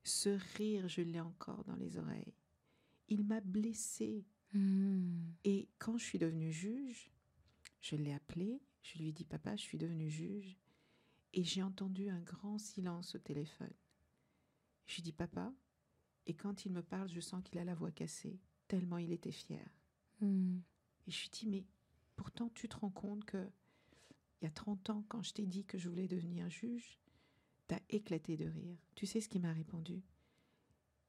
[0.04, 2.34] Ce rire, je l'ai encore dans les oreilles.
[3.08, 4.24] Il m'a blessée.
[4.52, 5.32] Hmm.
[5.44, 7.10] Et quand je suis devenue juge,
[7.80, 10.58] je l'ai appelé, je lui ai dit Papa, je suis devenue juge.
[11.34, 13.72] Et j'ai entendu un grand silence au téléphone.
[14.86, 15.52] Je lui ai dit Papa,
[16.26, 18.38] et quand il me parle, je sens qu'il a la voix cassée,
[18.68, 19.66] tellement il était fier.
[20.20, 20.58] Hmm.
[21.06, 21.64] Et je lui ai dit Mais
[22.16, 23.48] pourtant, tu te rends compte que
[24.40, 26.98] il y a 30 ans, quand je t'ai dit que je voulais devenir juge,
[27.68, 28.76] t'as éclaté de rire.
[28.96, 30.02] Tu sais ce qu'il m'a répondu?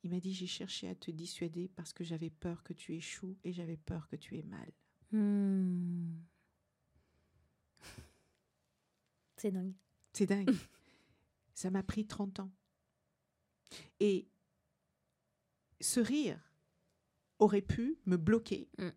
[0.04, 3.38] Il m'a dit J'ai cherché à te dissuader parce que j'avais peur que tu échoues
[3.44, 4.72] et j'avais peur que tu aies mal.
[5.12, 6.16] Hmm.
[9.38, 9.74] C'est dingue.
[10.13, 10.50] C'est dingue.
[11.54, 12.52] Ça m'a pris 30 ans.
[14.00, 14.28] Et
[15.82, 16.39] ce rire
[17.39, 18.89] aurait pu me bloquer Mm.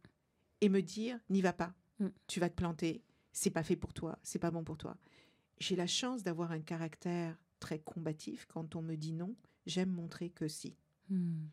[0.60, 1.74] et me dire n'y va pas.
[1.98, 2.08] Mm.
[2.26, 4.96] Tu vas te planter, c'est pas fait pour toi, c'est pas bon pour toi.
[5.58, 9.34] J'ai la chance d'avoir un caractère très combatif quand on me dit non,
[9.66, 10.76] j'aime montrer que si.
[11.08, 11.46] Hmm.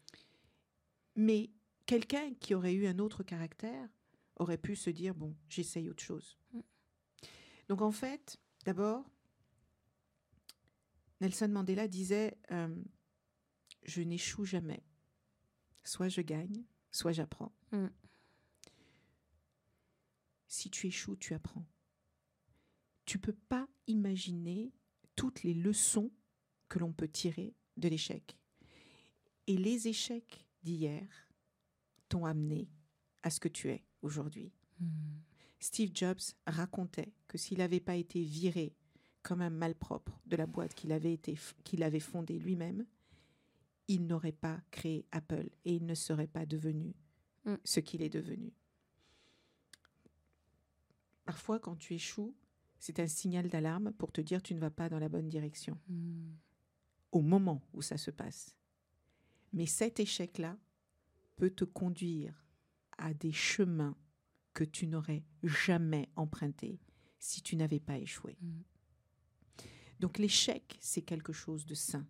[1.15, 1.51] Mais
[1.85, 3.89] quelqu'un qui aurait eu un autre caractère
[4.37, 6.37] aurait pu se dire bon, j'essaye autre chose.
[6.53, 6.59] Mm.
[7.69, 9.09] Donc en fait, d'abord,
[11.21, 12.75] Nelson Mandela disait euh,
[13.83, 14.83] je n'échoue jamais.
[15.83, 17.53] Soit je gagne, soit j'apprends.
[17.71, 17.87] Mm.
[20.47, 21.65] Si tu échoues, tu apprends.
[23.05, 24.71] Tu peux pas imaginer
[25.15, 26.11] toutes les leçons
[26.69, 28.37] que l'on peut tirer de l'échec.
[29.47, 31.07] Et les échecs d'hier
[32.09, 32.69] t'ont amené
[33.23, 34.51] à ce que tu es aujourd'hui.
[34.79, 34.87] Hmm.
[35.59, 38.75] Steve Jobs racontait que s'il n'avait pas été viré
[39.21, 42.85] comme un malpropre de la boîte qu'il avait, été, qu'il avait fondée lui-même,
[43.87, 46.93] il n'aurait pas créé Apple et il ne serait pas devenu
[47.45, 47.55] Mm.
[47.65, 48.53] ce qu'il est devenu.
[51.25, 52.33] Parfois, quand tu échoues,
[52.79, 55.77] c'est un signal d'alarme pour te dire tu ne vas pas dans la bonne direction
[55.89, 56.31] Mm.
[57.11, 58.55] au moment où ça se passe.
[59.53, 60.57] Mais cet échec-là
[61.35, 62.45] peut te conduire
[62.97, 63.95] à des chemins
[64.53, 66.79] que tu n'aurais jamais empruntés
[67.19, 68.37] si tu n'avais pas échoué.
[68.41, 68.61] Mm.
[69.99, 72.05] Donc l'échec, c'est quelque chose de sain.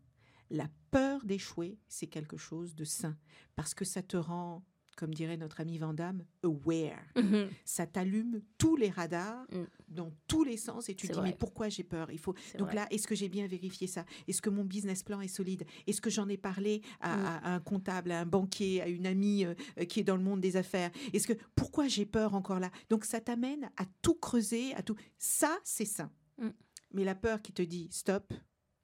[0.49, 3.17] La peur d'échouer, c'est quelque chose de sain
[3.55, 4.63] parce que ça te rend,
[4.95, 6.99] comme dirait notre ami Vandamme, aware.
[7.15, 7.49] Mhm.
[7.65, 9.63] Ça t'allume tous les radars Mm.
[9.89, 11.29] dans tous les sens et tu C'est dis vrai.
[11.31, 12.11] mais pourquoi j'ai peur?
[12.11, 12.75] Il faut donc vrai.
[12.75, 14.05] là, est-ce que j'ai bien vérifié ça?
[14.27, 15.65] Est-ce que mon business plan est solide?
[15.87, 17.25] Est-ce que j'en ai parlé à, Mm.
[17.25, 20.23] à- un comptable, à un banquier, à une amie euh, euh, qui est dans le
[20.23, 20.91] monde des affaires?
[21.13, 22.71] Est-ce que pourquoi j'ai peur encore là?
[22.89, 24.95] Donc ça t'amène à tout creuser, à tout.
[25.17, 26.11] Ça, c'est sain.
[26.37, 26.49] Mm.
[26.93, 28.33] Mais la peur qui te dit stop,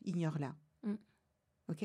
[0.06, 0.56] ignore-la.
[1.68, 1.84] Ok?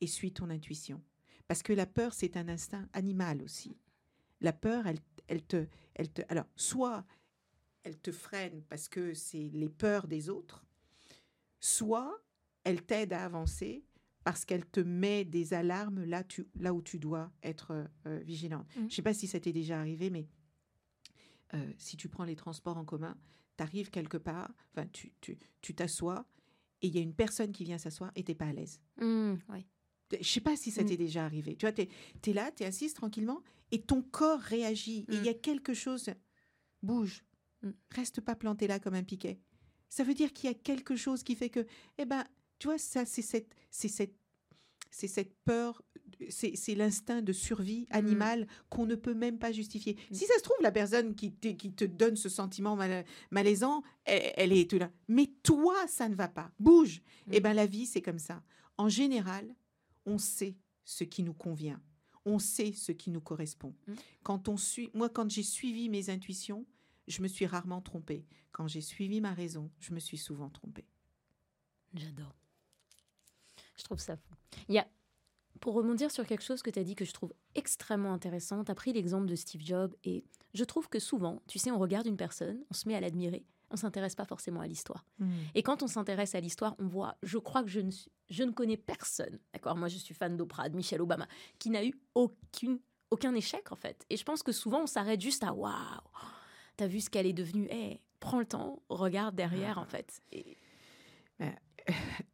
[0.00, 1.02] Et suis ton intuition.
[1.48, 3.76] Parce que la peur, c'est un instinct animal aussi.
[4.40, 6.22] La peur, elle, elle te, elle te.
[6.28, 7.04] Alors, soit
[7.82, 10.64] elle te freine parce que c'est les peurs des autres,
[11.60, 12.22] soit
[12.64, 13.84] elle t'aide à avancer
[14.24, 18.18] parce qu'elle te met des alarmes là, tu, là où tu dois être euh, euh,
[18.20, 18.66] vigilante.
[18.76, 18.80] Mm.
[18.80, 20.26] Je ne sais pas si ça t'est déjà arrivé, mais
[21.52, 23.16] euh, si tu prends les transports en commun,
[23.58, 26.26] tu arrives quelque part, enfin, tu tu- tu t'assois
[26.80, 28.80] et il y a une personne qui vient s'asseoir et tu n'es pas à l'aise.
[28.98, 29.66] Mm, ouais.
[30.12, 30.86] Je sais pas si ça Mm.
[30.86, 31.56] t'est déjà arrivé.
[31.56, 35.06] Tu vois, tu es, là, tu es assise tranquillement et ton corps réagit.
[35.08, 36.10] Et il y a quelque chose.
[36.82, 37.24] Bouge.
[37.62, 37.70] Mm.
[37.90, 39.40] Reste pas planté là comme un piquet.
[39.88, 41.66] Ça veut dire qu'il y a quelque chose qui fait que,
[41.98, 42.24] eh ben,
[42.58, 44.14] tu vois, ça, c'est cette, c'est cette,
[44.90, 45.82] c'est cette peur,
[46.28, 49.94] c'est l'instinct de survie animale qu'on ne peut même pas justifier.
[50.10, 50.14] Mm.
[50.14, 53.82] Si ça se trouve, la personne qui, te- qui te donne ce sentiment mal- malaisant,
[54.04, 54.90] elle, elle est tout là.
[55.08, 56.52] Mais toi, ça ne va pas.
[56.60, 57.00] Bouge.
[57.26, 57.30] Mm.
[57.32, 58.42] Eh ben, la vie, c'est comme ça.
[58.76, 59.54] En général,
[60.06, 61.80] on sait ce qui nous convient.
[62.26, 63.74] On sait ce qui nous correspond.
[63.86, 63.94] Mm.
[64.22, 66.66] Quand on suit, moi, quand j'ai suivi mes intuitions,
[67.06, 68.26] je me suis rarement trompée.
[68.52, 70.86] Quand j'ai suivi ma raison, je me suis souvent trompée.
[71.94, 72.34] J'adore.
[73.76, 74.34] Je trouve ça fou.
[74.68, 74.86] Il y a,
[75.60, 78.70] pour rebondir sur quelque chose que tu as dit que je trouve extrêmement intéressant, tu
[78.70, 82.06] as pris l'exemple de Steve Jobs et je trouve que souvent, tu sais, on regarde
[82.06, 85.04] une personne, on se met à l'admirer, on s'intéresse pas forcément à l'histoire.
[85.54, 88.42] Et quand on s'intéresse à l'histoire, on voit, je crois que je ne, suis- je
[88.44, 89.76] ne connais personne, d'accord?
[89.76, 91.26] Moi, je suis fan d'Oprah, de Michelle Obama,
[91.58, 92.78] qui n'a eu aucune,
[93.10, 94.04] aucun échec, en fait.
[94.10, 95.72] Et je pense que souvent, on s'arrête juste à waouh,
[96.76, 97.66] t'as vu ce qu'elle est devenue?
[97.70, 100.20] Eh, prends le temps, regarde derrière, en fait.
[100.32, 100.56] Et-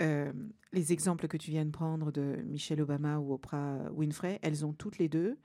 [0.00, 0.32] Euh,
[0.72, 4.72] les exemples que tu viens de prendre de Michelle Obama ou Oprah Winfrey, elles ont
[4.72, 5.38] toutes les deux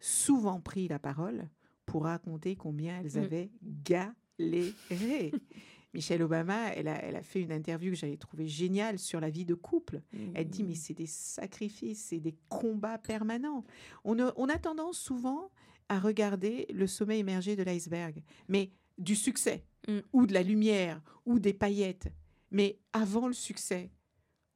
[0.00, 1.48] souvent pris la parole
[1.84, 3.24] pour raconter combien elles Mm.
[3.24, 3.50] avaient
[4.38, 5.32] galéré.
[5.94, 9.30] Michelle Obama, elle a, elle a fait une interview que j'avais trouvée géniale sur la
[9.30, 10.02] vie de couple.
[10.34, 13.64] Elle dit, mais c'est des sacrifices, c'est des combats permanents.
[14.04, 15.50] On a, on a tendance souvent
[15.88, 19.98] à regarder le sommet émergé de l'iceberg, mais du succès, Mm.
[20.12, 22.08] ou de la lumière, ou des paillettes.
[22.50, 23.90] Mais avant le succès,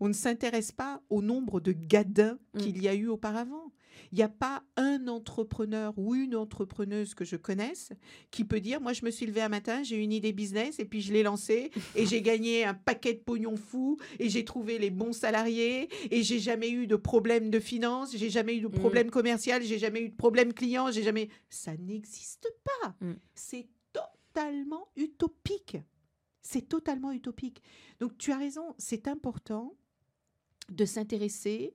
[0.00, 2.58] on ne s'intéresse pas au nombre de gadins Mm.
[2.58, 3.72] qu'il y a eu auparavant.
[4.12, 7.92] Il n'y a pas un entrepreneur ou une entrepreneuse que je connaisse
[8.30, 10.84] qui peut dire, moi je me suis levé un matin, j'ai une idée business et
[10.84, 14.78] puis je l'ai lancée et j'ai gagné un paquet de pognon fou et j'ai trouvé
[14.78, 18.68] les bons salariés et j'ai jamais eu de problème de finance, j'ai jamais eu de
[18.68, 21.28] problème commercial, j'ai jamais eu de problème client, j'ai jamais...
[21.48, 22.94] Ça n'existe pas.
[23.00, 23.12] Mm.
[23.34, 25.76] C'est totalement utopique.
[26.42, 27.62] C'est totalement utopique.
[28.00, 29.74] Donc tu as raison, c'est important
[30.70, 31.74] de s'intéresser.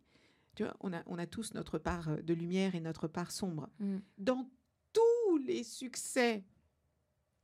[0.56, 3.32] Tu vois, on a, on a tous notre part euh, de lumière et notre part
[3.32, 3.70] sombre.
[3.80, 3.98] Mm.
[4.18, 4.50] Dans
[4.94, 6.44] tous les succès,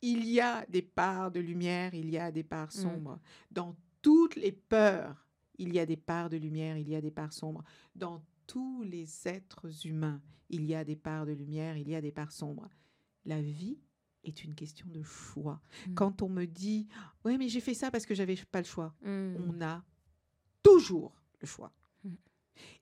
[0.01, 2.81] il y a des parts de lumière, il y a des parts Mm.
[2.81, 3.19] sombres.
[3.51, 7.11] Dans toutes les peurs, il y a des parts de lumière, il y a des
[7.11, 7.63] parts sombres.
[7.95, 12.01] Dans tous les êtres humains, il y a des parts de lumière, il y a
[12.01, 12.67] des parts sombres.
[13.25, 13.77] La vie
[14.23, 15.61] est une question de choix.
[15.87, 15.93] Mm.
[15.95, 16.87] Quand on me dit
[17.25, 19.35] "Ouais, mais j'ai fait ça parce que j'avais pas le choix." Mm.
[19.49, 19.83] on a
[20.63, 21.73] toujours le choix.
[22.03, 22.13] Mm.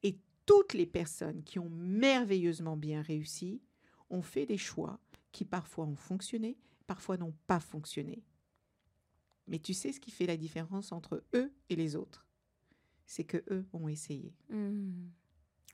[0.04, 3.62] Et toutes les personnes qui ont merveilleusement bien réussi
[4.10, 5.00] ont fait des choix
[5.32, 8.24] qui parfois ont fonctionné, parfois n'ont pas fonctionné.
[9.48, 12.28] Mais tu sais ce qui fait la différence entre eux et les autres?
[13.06, 14.36] C'est que eux ont essayé.
[14.50, 15.10] Mm.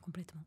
[0.02, 0.44] Complètement.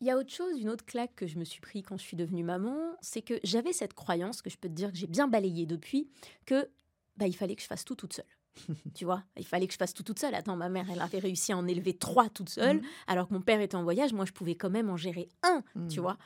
[0.00, 2.02] Il y a autre chose, une autre claque que je me suis pris quand je
[2.02, 5.06] suis devenue maman, c'est que j'avais cette croyance que je peux te dire que j'ai
[5.06, 6.08] bien balayée depuis,
[6.46, 6.70] que
[7.16, 8.24] bah, il fallait que je fasse tout toute seule.
[8.94, 10.34] tu vois, il fallait que je fasse tout toute seule.
[10.34, 12.82] Attends, ma mère, elle avait réussi à en élever trois toute seule, Mhm.
[13.06, 14.12] alors que mon père était en voyage.
[14.12, 16.02] Moi, je pouvais quand même en gérer un, tu Mm.
[16.02, 16.18] vois.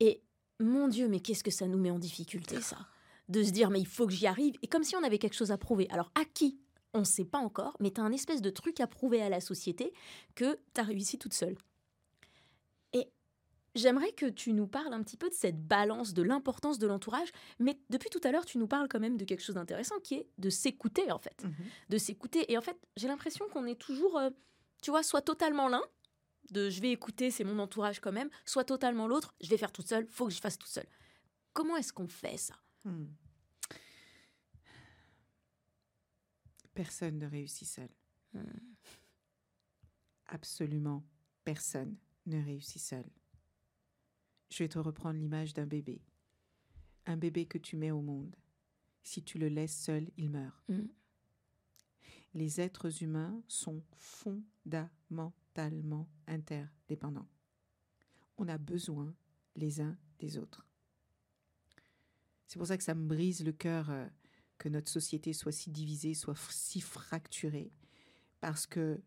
[0.00, 0.22] Et
[0.58, 2.78] mon Dieu, mais qu'est-ce que ça nous met en difficulté, ça
[3.28, 4.54] De se dire, mais il faut que j'y arrive.
[4.62, 5.86] Et comme si on avait quelque chose à prouver.
[5.90, 6.58] Alors, à qui?
[6.92, 9.28] On ne sait pas encore, mais tu as un espèce de truc à prouver à
[9.28, 9.92] la société
[10.34, 11.56] que tu as réussi toute seule.
[13.74, 17.28] J'aimerais que tu nous parles un petit peu de cette balance, de l'importance de l'entourage,
[17.58, 20.14] mais depuis tout à l'heure, tu nous parles quand même de quelque chose d'intéressant qui
[20.14, 21.44] est de s'écouter en fait.
[21.44, 21.54] Mhm.
[21.88, 22.50] De s'écouter.
[22.50, 24.30] Et en fait, j'ai l'impression qu'on est toujours, euh,
[24.82, 25.82] tu vois, soit totalement l'un,
[26.50, 29.70] de je vais écouter, c'est mon entourage quand même, soit totalement l'autre, je vais faire
[29.70, 30.88] toute seule, faut que je fasse toute seule.
[31.52, 32.54] Comment est-ce qu'on fait ça?
[32.84, 33.06] Hmm.
[36.74, 37.88] Personne ne réussit seul.
[38.32, 38.42] Hmm.
[40.26, 41.04] Absolument
[41.44, 43.04] personne ne réussit seul.
[44.50, 46.02] Je vais te reprendre l'image d'un bébé.
[47.06, 48.36] Un bébé que tu mets au monde.
[49.02, 50.62] Si tu le laisses seul, il meurt.
[50.68, 50.86] Mm.
[52.34, 57.28] Les êtres humains sont fondamentalement interdépendants.
[58.38, 59.14] On a besoin
[59.56, 60.66] les uns des autres.
[62.46, 64.06] C'est pour ça que ça me brise le cœur euh,
[64.58, 67.72] que notre société soit si divisée, soit si fracturée,
[68.40, 69.00] parce que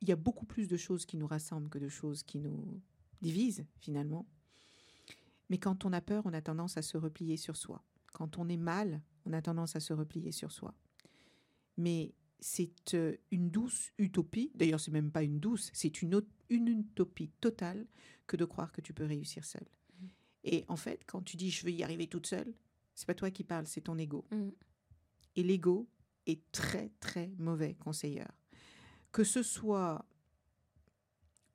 [0.00, 2.80] il y a beaucoup plus de choses qui nous rassemblent que de choses qui nous
[3.20, 4.26] divisent finalement.
[5.50, 7.84] Mais quand on a peur, on a tendance à se replier sur soi.
[8.12, 10.74] Quand on est mal, on a tendance à se replier sur soi.
[11.76, 16.68] Mais c'est euh, une douce utopie, d'ailleurs c'est même pas une douce, c'est une, une
[16.68, 17.86] utopie totale
[18.26, 19.66] que de croire que tu peux réussir seul.
[20.44, 22.54] Et en fait, quand tu dis je veux y arriver toute seule,
[22.94, 24.24] c'est pas toi qui parles, c'est ton ego.
[24.30, 24.50] Mm.
[25.36, 25.88] Et l'ego
[26.26, 28.30] est très très mauvais conseilleur.
[29.12, 30.04] Que ce soit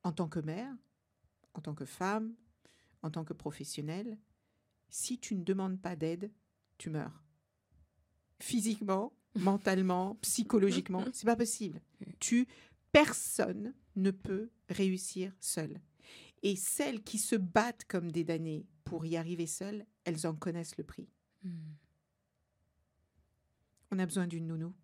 [0.02, 0.74] en tant que mère,
[1.54, 2.34] en tant que femme,
[3.02, 4.18] en tant que professionnelle,
[4.88, 6.30] si tu ne demandes pas d'aide,
[6.78, 7.22] tu meurs.
[8.40, 11.80] Physiquement, mentalement, psychologiquement, c'est pas possible.
[12.20, 12.46] Tu
[12.92, 15.80] personne ne peut réussir seul.
[16.42, 20.76] Et celles qui se battent comme des damnées pour y arriver seules, elles en connaissent
[20.76, 21.08] le prix.
[21.42, 21.72] Mm.
[23.90, 24.74] On a besoin d'une nounou.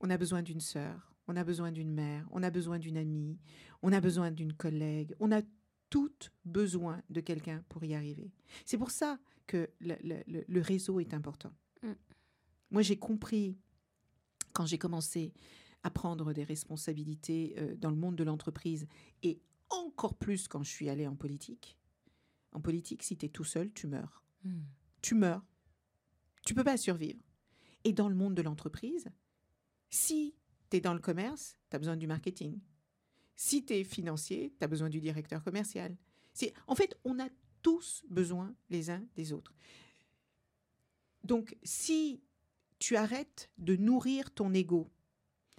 [0.00, 1.09] On a besoin d'une sœur.
[1.30, 2.26] On a besoin d'une mère.
[2.32, 3.38] On a besoin d'une amie.
[3.82, 5.14] On a besoin d'une collègue.
[5.20, 5.42] On a
[5.88, 8.32] toutes besoin de quelqu'un pour y arriver.
[8.64, 11.52] C'est pour ça que le, le- le- le réseau est important.
[11.84, 11.92] Mm.
[12.72, 13.56] Moi, j'ai compris
[14.52, 15.32] quand j'ai commencé
[15.84, 18.86] à prendre des responsabilités euh, dans le monde de l'entreprise
[19.22, 19.40] et
[19.70, 21.76] encore plus quand je suis allée en politique.
[22.52, 24.62] En politique, si tu es tout seul, tu meurs Mm.
[25.02, 25.44] tu meurs.
[26.44, 27.20] Tu peux pas survivre.
[27.84, 29.06] Et dans le monde de l'entreprise,
[29.90, 30.34] si
[30.70, 32.58] tu es dans le commerce, tu as besoin du marketing.
[33.36, 35.96] Si tu es financier, tu as besoin du directeur commercial.
[36.66, 37.28] En fait, on a
[37.62, 39.54] tous besoin les uns des autres.
[41.24, 42.22] Donc si
[42.78, 44.90] tu arrêtes de nourrir ton ego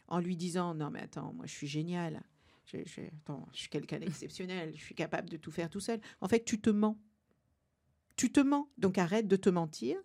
[0.08, 2.24] en lui disant non mais attends, moi je suis génial.
[2.66, 6.00] Je, je- attends, je suis quelqu'un d'exceptionnel, je suis capable de tout faire tout seul.
[6.22, 6.98] En fait, tu te mens.
[8.16, 8.70] Tu te mens.
[8.78, 9.98] Donc arrête de te mentir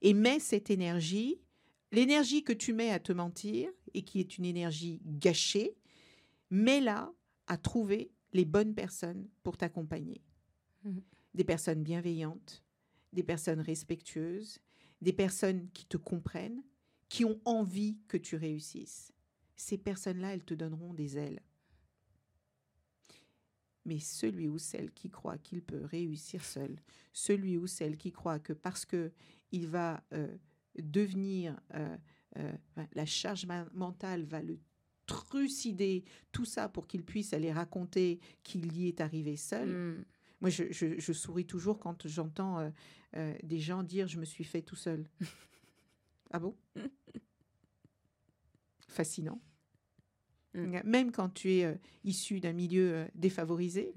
[0.00, 1.40] et mets cette énergie,
[1.90, 5.76] l'énergie que tu mets à te mentir et qui est une énergie gâchée,
[6.50, 7.12] mets-la
[7.46, 10.22] à trouver les bonnes personnes pour t'accompagner.
[10.84, 11.02] Mhm.
[11.34, 12.62] Des personnes bienveillantes,
[13.12, 14.58] des personnes respectueuses,
[15.00, 16.62] des personnes qui te comprennent,
[17.08, 19.12] qui ont envie que tu réussisses.
[19.56, 21.42] Ces personnes-là, elles te donneront des ailes.
[23.84, 26.80] Mais celui ou celle qui croit qu'il peut réussir seul,
[27.12, 29.12] celui ou celle qui croit que parce que
[29.50, 30.36] il va euh,
[30.78, 31.96] devenir euh,
[32.38, 32.52] euh,
[32.94, 34.58] la charge mentale va le
[35.06, 39.68] trucider, tout ça pour qu'il puisse aller raconter qu'il y est arrivé seul.
[39.68, 40.04] Mm.
[40.40, 42.70] Moi, je, je- je souris toujours quand j'entends euh,
[43.16, 45.06] euh, des gens dire je me suis fait tout seul.
[46.30, 46.56] ah bon?
[48.88, 49.40] Fascinant.
[50.54, 50.80] Mm.
[50.84, 53.94] Même quand tu es issu d'un milieu défavorisé,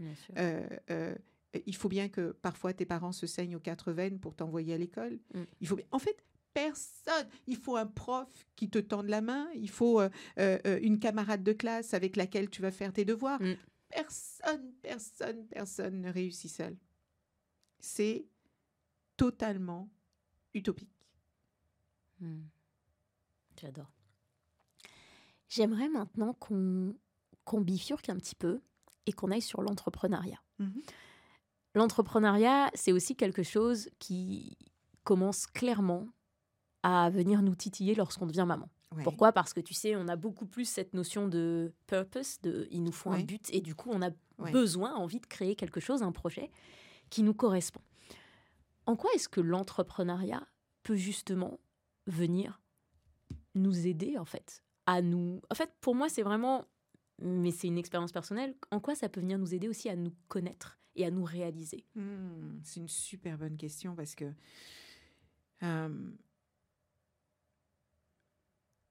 [1.65, 4.78] il faut bien que parfois tes parents se saignent aux quatre veines pour t'envoyer à
[4.78, 5.19] l'école.
[5.34, 5.43] Mm.
[5.62, 6.24] Il faut bien- En fait,
[6.56, 7.28] personne.
[7.48, 9.48] Il faut un prof qui te tende la main.
[9.54, 13.06] Il faut euh, euh, euh, une camarade de classe avec laquelle tu vas faire tes
[13.06, 13.41] devoirs.
[13.41, 13.56] Mm.
[13.89, 16.76] Personne, personne, personne ne réussit seul.
[17.78, 18.26] C'est
[19.18, 19.89] totalement
[20.54, 20.96] utopique.
[22.22, 22.44] Mm.
[23.60, 23.91] J'adore.
[25.50, 28.62] J'aimerais maintenant qu'on bifurque un petit peu
[29.06, 30.41] et qu'on aille sur l'entrepreneuriat.
[30.60, 30.82] Mhm.
[31.76, 34.58] L'entrepreneuriat, c'est aussi quelque chose qui
[35.03, 36.08] commence clairement
[36.88, 38.69] à venir nous titiller lorsqu'on devient maman.
[38.95, 39.03] Ouais.
[39.03, 39.31] Pourquoi?
[39.31, 42.91] Parce que tu sais, on a beaucoup plus cette notion de purpose, de il nous
[42.91, 44.51] faut un but, et du coup, on a Ouais.
[44.51, 46.51] besoin, envie de créer quelque chose, un projet
[47.09, 47.81] qui nous correspond.
[48.86, 50.45] En quoi est-ce que l'entrepreneuriat
[50.83, 51.59] peut justement
[52.05, 52.61] venir
[53.55, 55.41] nous aider, en fait, à nous...
[55.49, 56.65] En fait, pour moi, c'est vraiment,
[57.19, 60.13] mais c'est une expérience personnelle, en quoi ça peut venir nous aider aussi à nous
[60.27, 61.83] connaître et à nous réaliser?
[61.95, 64.25] Hmm, c'est une super bonne question parce que
[65.63, 66.11] euh,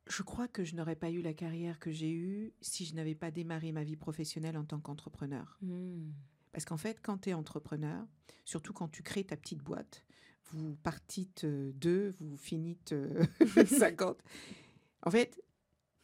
[0.07, 3.15] Je crois que je n'aurais pas eu la carrière que j'ai eue si je n'avais
[3.15, 5.59] pas démarré ma vie professionnelle en tant qu'entrepreneur.
[5.63, 6.11] Hmm.
[6.53, 8.07] Parce qu'en fait, quand tu es entrepreneur,
[8.45, 10.05] surtout quand tu crées ta petite boîte,
[10.51, 13.25] vous partîtes euh, deux, vous finissez euh,
[13.67, 14.19] 50.
[15.03, 15.43] En fait,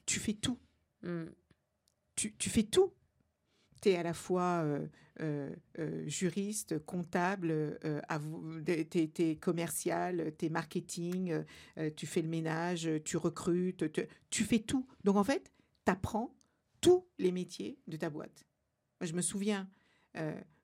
[0.07, 0.59] tu fais tout.
[1.03, 1.27] Hmm.
[2.17, 2.93] Tu, tu fais tout.
[3.81, 4.87] Tu es à la fois euh,
[5.21, 7.79] euh, euh, juriste, comptable,
[8.65, 11.45] tu es, commercial, tu es marketing,
[11.97, 14.87] tu fais le ménage, tu recrutes, te- tu fais tout.
[15.05, 15.53] Donc en fait,
[15.87, 16.35] tu apprends
[16.81, 18.47] tous les métiers de ta boîte.
[19.01, 19.69] Moi, je me souviens,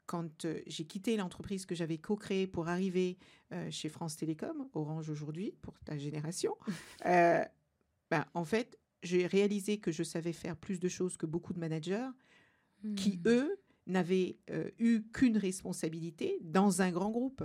[0.07, 3.19] quand j'ai quitté l'entreprise que j'avais co-créée pour arriver
[3.53, 6.57] euh, chez France Télécom, Orange aujourd'hui, pour ta génération,
[7.07, 7.45] euh,
[8.11, 11.59] ben, en fait, j'ai réalisé que je savais faire plus de choses que beaucoup de
[11.59, 12.09] managers
[12.97, 13.29] qui, Hmm.
[13.29, 17.45] eux, n'avaient euh, eu qu'une responsabilité dans un grand groupe.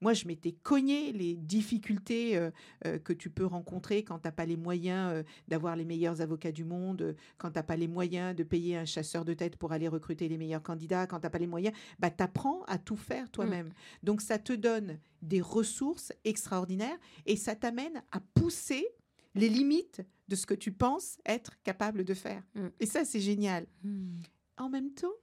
[0.00, 2.50] Moi, je m'étais cogné les difficultés euh,
[2.86, 6.20] euh, que tu peux rencontrer quand tu n'as pas les moyens euh, d'avoir les meilleurs
[6.20, 9.56] avocats du monde, quand tu n'as pas les moyens de payer un chasseur de tête
[9.56, 12.62] pour aller recruter les meilleurs candidats, quand tu n'as pas les moyens, bah, tu apprends
[12.68, 13.70] à tout faire toi-même.
[14.04, 18.86] Donc, ça te donne des ressources extraordinaires et ça t'amène à pousser
[19.34, 22.42] les limites de ce que tu penses être capable de faire.
[22.54, 22.68] Mm.
[22.78, 23.66] Et ça, c'est génial.
[23.82, 24.20] Hmm.
[24.58, 25.14] En même temps,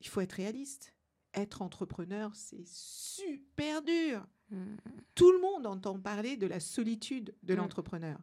[0.00, 0.94] il faut être réaliste.
[1.34, 4.24] Être entrepreneur, c'est super dur.
[4.50, 4.76] Hmm.
[5.14, 7.56] Tout le monde entend parler de la solitude de Mm.
[7.56, 8.18] l'entrepreneur.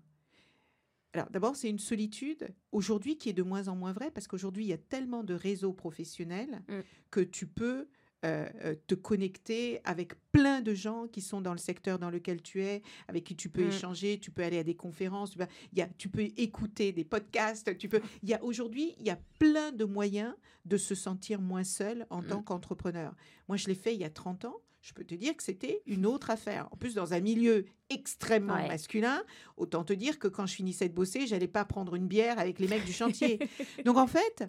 [1.14, 4.64] Alors d'abord, c'est une solitude aujourd'hui qui est de moins en moins vraie parce qu'aujourd'hui,
[4.64, 6.80] il y a tellement de réseaux professionnels Mm.
[7.10, 7.90] que tu peux
[8.24, 12.42] euh, euh, te connecter avec plein de gens qui sont dans le secteur dans lequel
[12.42, 13.70] tu es, avec qui tu peux Mm.
[13.70, 16.92] échanger, tu peux aller à des conférences, tu peux, il y a, tu peux écouter
[16.92, 18.02] des podcasts, tu peux.
[18.24, 20.34] Il y a aujourd'hui, il y a plein de moyens
[20.66, 22.28] de se sentir moins seul en Mm.
[22.28, 23.16] tant qu'entrepreneur.
[23.48, 24.58] Moi, je l'ai fait il y a 30 ans.
[24.84, 26.68] Je peux te dire que c'était une autre affaire.
[26.72, 28.68] En plus, dans un milieu extrêmement Ouais.
[28.68, 29.22] masculin,
[29.58, 32.58] autant te dire que quand je finissais de bosser, j'allais pas prendre une bière avec
[32.60, 33.38] les mecs du chantier.
[33.86, 34.44] Donc en fait,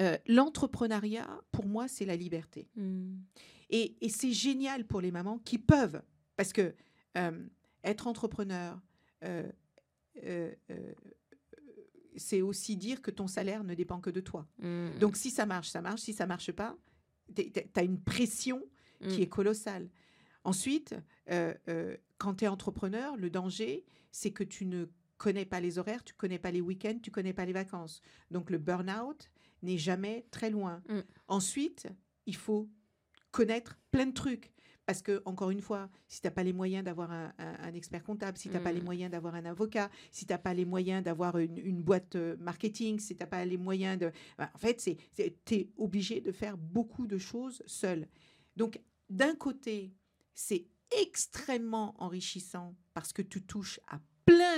[0.00, 2.68] euh, l'entrepreneuriat, pour moi, c'est la liberté.
[2.76, 3.16] Hmm.
[3.70, 6.00] Et, et c'est génial pour les mamans qui peuvent,
[6.36, 6.74] parce que
[7.16, 7.46] euh,
[7.84, 8.80] être entrepreneur,
[9.24, 9.50] euh,
[12.16, 14.46] c'est aussi dire que ton salaire ne dépend que de toi.
[14.60, 14.90] Hmm.
[14.98, 16.00] Donc si ça marche, ça marche.
[16.00, 16.76] Si ça marche pas,
[17.34, 18.60] tu as une pression
[19.00, 19.22] qui Hmm.
[19.22, 19.88] est colossale.
[20.42, 20.96] Ensuite,
[22.18, 24.86] quand tu es entrepreneur, le danger, c'est que tu ne
[25.18, 28.00] connais pas les horaires, tu connais pas les week-ends, tu connais pas les vacances.
[28.32, 29.30] Donc le burn-out
[29.62, 30.82] n'est jamais très loin.
[30.88, 31.00] Mm.
[31.28, 31.86] Ensuite,
[32.26, 32.68] il faut
[33.30, 34.52] connaître plein de trucs.
[34.86, 37.74] Parce que, encore une fois, si tu n'as pas les moyens d'avoir un, un- un
[37.74, 38.84] expert comptable, si tu n'as pas les Mm.
[38.84, 42.36] moyens d'avoir un avocat, si tu n'as pas les moyens d'avoir une, une boîte euh,
[42.38, 44.10] marketing, si tu n'as pas les moyens de...
[44.38, 44.76] bah, en fait,
[45.14, 48.08] tu es obligé de faire beaucoup de choses seul.
[48.56, 48.80] Donc,
[49.10, 49.92] d'un côté,
[50.34, 50.66] c'est
[51.18, 54.00] extrêmement enrichissant parce que tu touches à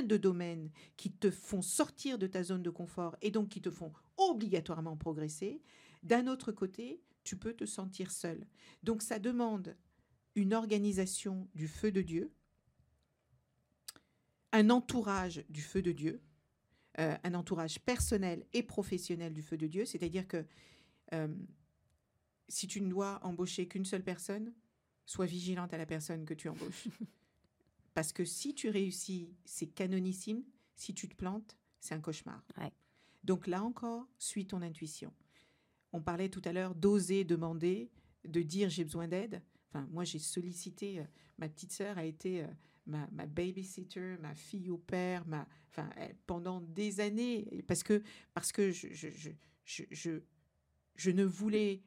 [0.07, 3.71] de domaines qui te font sortir de ta zone de confort et donc qui te
[3.71, 5.63] font obligatoirement progresser.
[6.03, 8.47] D'un autre côté, tu peux te sentir seul.
[8.83, 9.77] Donc ça demande
[10.35, 12.33] une organisation du feu de Dieu,
[14.53, 16.23] un entourage du feu de Dieu,
[16.99, 20.45] euh, un entourage personnel et professionnel du feu de Dieu, c'est-à-dire que
[21.13, 21.29] euh,
[22.49, 24.53] si tu ne dois embaucher qu'une seule personne,
[25.07, 26.89] sois vigilante à la personne que tu embauches.
[28.01, 30.43] Parce que si tu réussis, c'est canonissime.
[30.75, 32.43] Si tu te plantes, c'est un cauchemar.
[32.57, 32.73] Ouais.
[33.25, 35.13] Donc là encore, suis ton intuition.
[35.93, 37.91] On parlait tout à l'heure d'oser demander,
[38.25, 39.43] de dire j'ai besoin d'aide.
[39.69, 41.05] Enfin, moi, j'ai sollicité, euh,
[41.37, 42.47] ma petite sœur a été euh,
[42.87, 48.03] ma, ma babysitter, ma fille au père, ma, enfin, elle- pendant des années, parce que,
[48.33, 49.09] parce que je, je,
[49.67, 50.23] je, je,
[50.97, 51.83] je ne voulais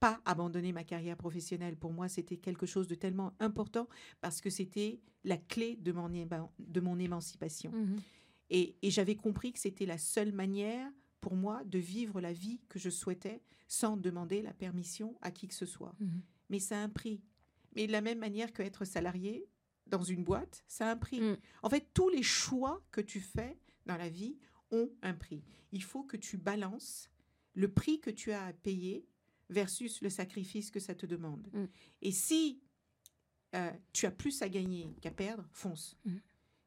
[0.00, 1.76] pas abandonner ma carrière professionnelle.
[1.76, 3.88] Pour moi, c'était quelque chose de tellement important
[4.20, 7.72] parce que c'était la clé de mon, de mon émancipation.
[7.72, 8.00] Mhm.
[8.50, 10.90] Et, et j'avais compris que c'était la seule manière
[11.20, 15.48] pour moi de vivre la vie que je souhaitais sans demander la permission à qui
[15.48, 15.94] que ce soit.
[16.00, 16.22] Mhm.
[16.48, 17.20] Mais ça a un prix.
[17.74, 19.46] Mais de la même manière que être salarié
[19.86, 21.20] dans une boîte, ça a un prix.
[21.20, 21.36] Mm.
[21.62, 24.36] En fait, tous les choix que tu fais dans la vie
[24.70, 25.42] ont un prix.
[25.72, 27.10] Il faut que tu balances
[27.54, 29.06] le prix que tu as à payer
[29.48, 31.48] versus le sacrifice que ça te demande.
[31.52, 31.64] Mm.
[32.02, 32.60] Et si
[33.54, 35.96] euh, tu as plus à gagner qu'à perdre, fonce.
[36.04, 36.16] Mm.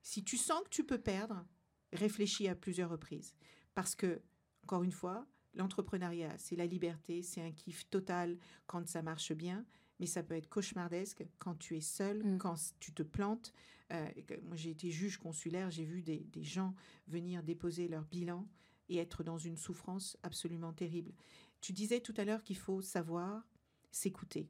[0.02, 1.46] Si tu sens que tu peux perdre,
[1.94, 3.36] réfléchis à plusieurs reprises.
[3.76, 4.22] Parce que,
[4.64, 9.66] encore une fois, l'entrepreneuriat, c'est la liberté, c'est un kiff total quand ça marche bien,
[10.00, 12.38] mais ça peut être cauchemardesque quand tu es seul, Mm.
[12.40, 13.54] quand tu te plantes.
[13.92, 14.10] Euh,
[14.44, 16.74] moi, j'ai été juge consulaire, j'ai vu des, des gens
[17.08, 18.48] venir déposer leur bilan
[18.90, 21.14] et être dans une souffrance absolument terrible.
[21.62, 23.48] Tu disais tout à l'heure qu'il faut savoir
[23.92, 24.50] s'écouter.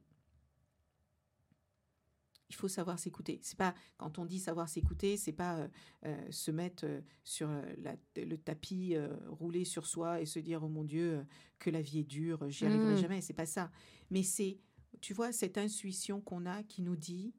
[2.48, 3.38] il faut savoir s'écouter.
[3.42, 5.68] C'est pas quand on dit savoir s'écouter, c'est pas euh,
[6.04, 7.48] euh, se mettre euh, sur
[7.78, 8.94] la, le tapis,
[9.26, 11.24] rouler sur soi et se dire oh mon Dieu
[11.58, 12.98] que la vie est dure, j'y arriverai Mm.
[12.98, 13.20] jamais.
[13.22, 13.70] C'est pas ça.
[14.10, 14.60] Mais c'est,
[15.00, 17.32] tu vois, cette intuition qu'on a qui nous dit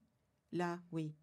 [0.51, 1.13] là, oui,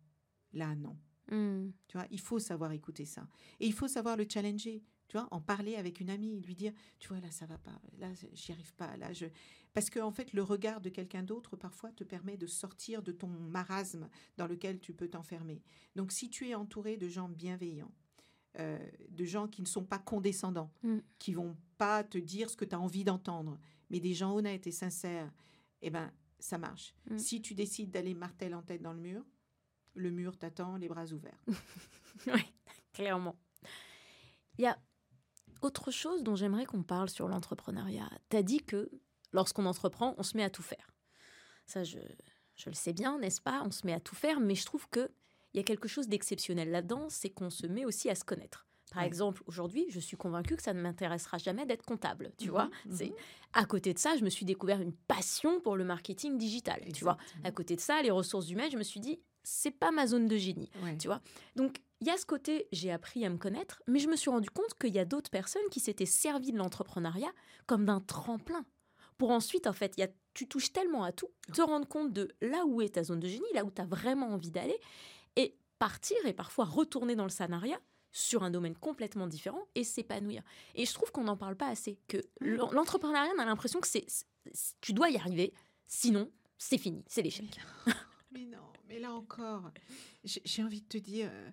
[0.52, 0.96] là, non.
[1.32, 1.70] Mm.
[1.88, 3.26] Tu vois, il faut savoir écouter ça.
[3.58, 4.84] Et il faut savoir le challenger.
[5.10, 7.76] Tu vois, en parler avec une amie, lui dire, tu vois, là, ça va pas,
[7.98, 9.26] là, j'y arrive pas, là, je...
[9.72, 13.10] Parce qu'en en fait, le regard de quelqu'un d'autre, parfois, te permet de sortir de
[13.10, 15.62] ton marasme dans lequel tu peux t'enfermer.
[15.96, 17.90] Donc, si tu es entouré de gens bienveillants,
[18.60, 20.98] euh, de gens qui ne sont pas condescendants, Mm.
[21.18, 23.58] qui vont pas te dire ce que tu as envie d'entendre,
[23.90, 25.32] mais des gens honnêtes et sincères,
[25.82, 26.94] eh ben, ça marche.
[27.10, 27.18] Mm.
[27.18, 29.24] Si tu décides d'aller martel en tête dans le mur,
[29.94, 31.44] le mur t'attend les bras ouverts.
[32.26, 32.44] Oui,
[32.92, 33.36] clairement.
[34.58, 34.78] Il y a
[35.62, 38.08] autre chose dont j'aimerais qu'on parle sur l'entrepreneuriat.
[38.30, 38.90] Tu as dit que
[39.32, 40.90] lorsqu'on entreprend, on se met à tout faire.
[41.66, 41.98] Ça, je,
[42.56, 43.62] je le sais bien, n'est-ce pas?
[43.64, 45.08] On se met à tout faire, mais je trouve qu'il
[45.54, 48.66] y a quelque chose d'exceptionnel là-dedans, c'est qu'on se met aussi à se connaître.
[48.92, 49.06] Par Ouais.
[49.06, 52.70] exemple, aujourd'hui, je suis convaincue que ça ne m'intéressera jamais d'être comptable, tu Mhm, vois?
[52.86, 52.92] mhm.
[52.96, 53.12] C'est
[53.52, 57.04] à côté de ça, je me suis découvert une passion pour le marketing digital, tu
[57.04, 57.16] vois?
[57.44, 60.26] À côté de ça, les ressources humaines, je me suis dit, c'est pas ma zone
[60.26, 60.70] de génie.
[60.82, 60.98] Ouais.
[60.98, 61.20] Tu vois?
[61.54, 64.30] Donc, il y a ce côté, j'ai appris à me connaître, mais je me suis
[64.30, 67.32] rendu compte qu'il y a d'autres personnes qui s'étaient servies de l'entrepreneuriat
[67.66, 68.64] comme d'un tremplin.
[69.18, 72.34] Pour ensuite, en fait, y a, tu touches tellement à tout, te rendre compte de
[72.40, 74.78] là où est ta zone de génie, là où tu as vraiment envie d'aller,
[75.36, 77.78] et partir et parfois retourner dans le salariat
[78.12, 80.42] sur un domaine complètement différent et s'épanouir.
[80.74, 83.86] Et je trouve qu'on n'en parle pas assez, que l'en- l'entrepreneuriat, on a l'impression que
[83.88, 84.06] c'est,
[84.80, 85.52] tu dois y arriver,
[85.86, 87.60] sinon c'est fini, c'est l'échec.
[88.32, 89.70] Mais non, mais là encore,
[90.24, 91.50] j'ai j'ai envie de te dire, euh,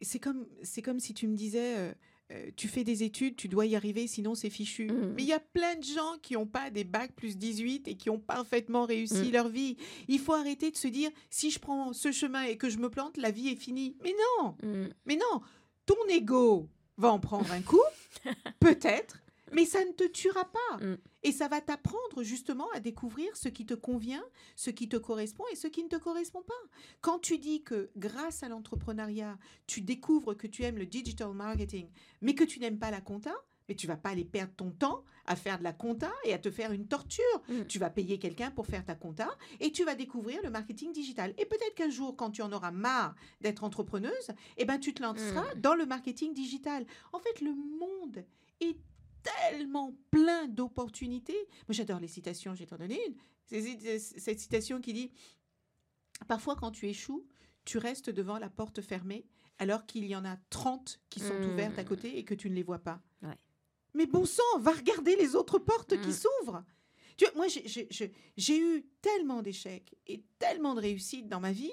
[0.00, 1.92] c'est comme, c'est comme si tu me disais, euh,
[2.32, 4.86] euh, tu fais des études, tu dois y arriver, sinon c'est fichu.
[4.86, 5.14] Mhm.
[5.16, 7.96] Mais il y a plein de gens qui n'ont pas des bacs plus 18 et
[7.96, 9.32] qui ont parfaitement réussi Mhm.
[9.32, 9.76] leur vie.
[10.08, 12.88] Il faut arrêter de se dire, si je prends ce chemin et que je me
[12.88, 13.96] plante, la vie est finie.
[14.02, 14.88] Mais non, Mm.
[15.06, 15.40] mais non,
[15.86, 17.80] ton ego va en prendre un coup,
[18.60, 19.18] peut-être,
[19.52, 20.84] mais ça ne te tuera pas.
[20.84, 20.96] Mm.
[21.22, 24.24] Et ça va t'apprendre justement à découvrir ce qui te convient,
[24.56, 26.54] ce qui te correspond et ce qui ne te correspond pas.
[27.00, 31.88] Quand tu dis que grâce à l'entrepreneuriat, tu découvres que tu aimes le digital marketing,
[32.22, 33.34] mais que tu n'aimes pas la compta,
[33.68, 36.38] mais tu vas pas aller perdre ton temps à faire de la compta et à
[36.38, 37.22] te faire une torture.
[37.48, 37.66] Mm.
[37.68, 39.28] Tu vas payer quelqu'un pour faire ta compta
[39.60, 41.34] et tu vas découvrir le marketing digital.
[41.38, 45.02] Et peut-être qu'un jour, quand tu en auras marre d'être entrepreneuse, eh ben, tu te
[45.02, 46.84] lanceras dans le marketing digital.
[47.12, 48.24] En fait, le monde
[48.60, 48.76] est
[49.22, 51.36] tellement plein d'opportunités.
[51.68, 53.14] Moi, j'adore les citations, j'ai t'en donné une.
[53.98, 55.10] Cette citation qui dit
[56.28, 57.26] Parfois, quand tu échoues,
[57.64, 59.26] tu restes devant la porte fermée
[59.58, 61.50] alors qu'il y en a 30 qui sont Mm.
[61.52, 63.02] ouvertes à côté et que tu ne les vois pas.
[63.22, 63.36] Ouais.
[63.94, 66.64] Mais bon sang, va regarder les autres portes qui s'ouvrent.
[67.16, 68.12] Tu vois, moi, j'ai-
[68.56, 71.72] eu tellement d'échecs et tellement de réussites dans ma vie.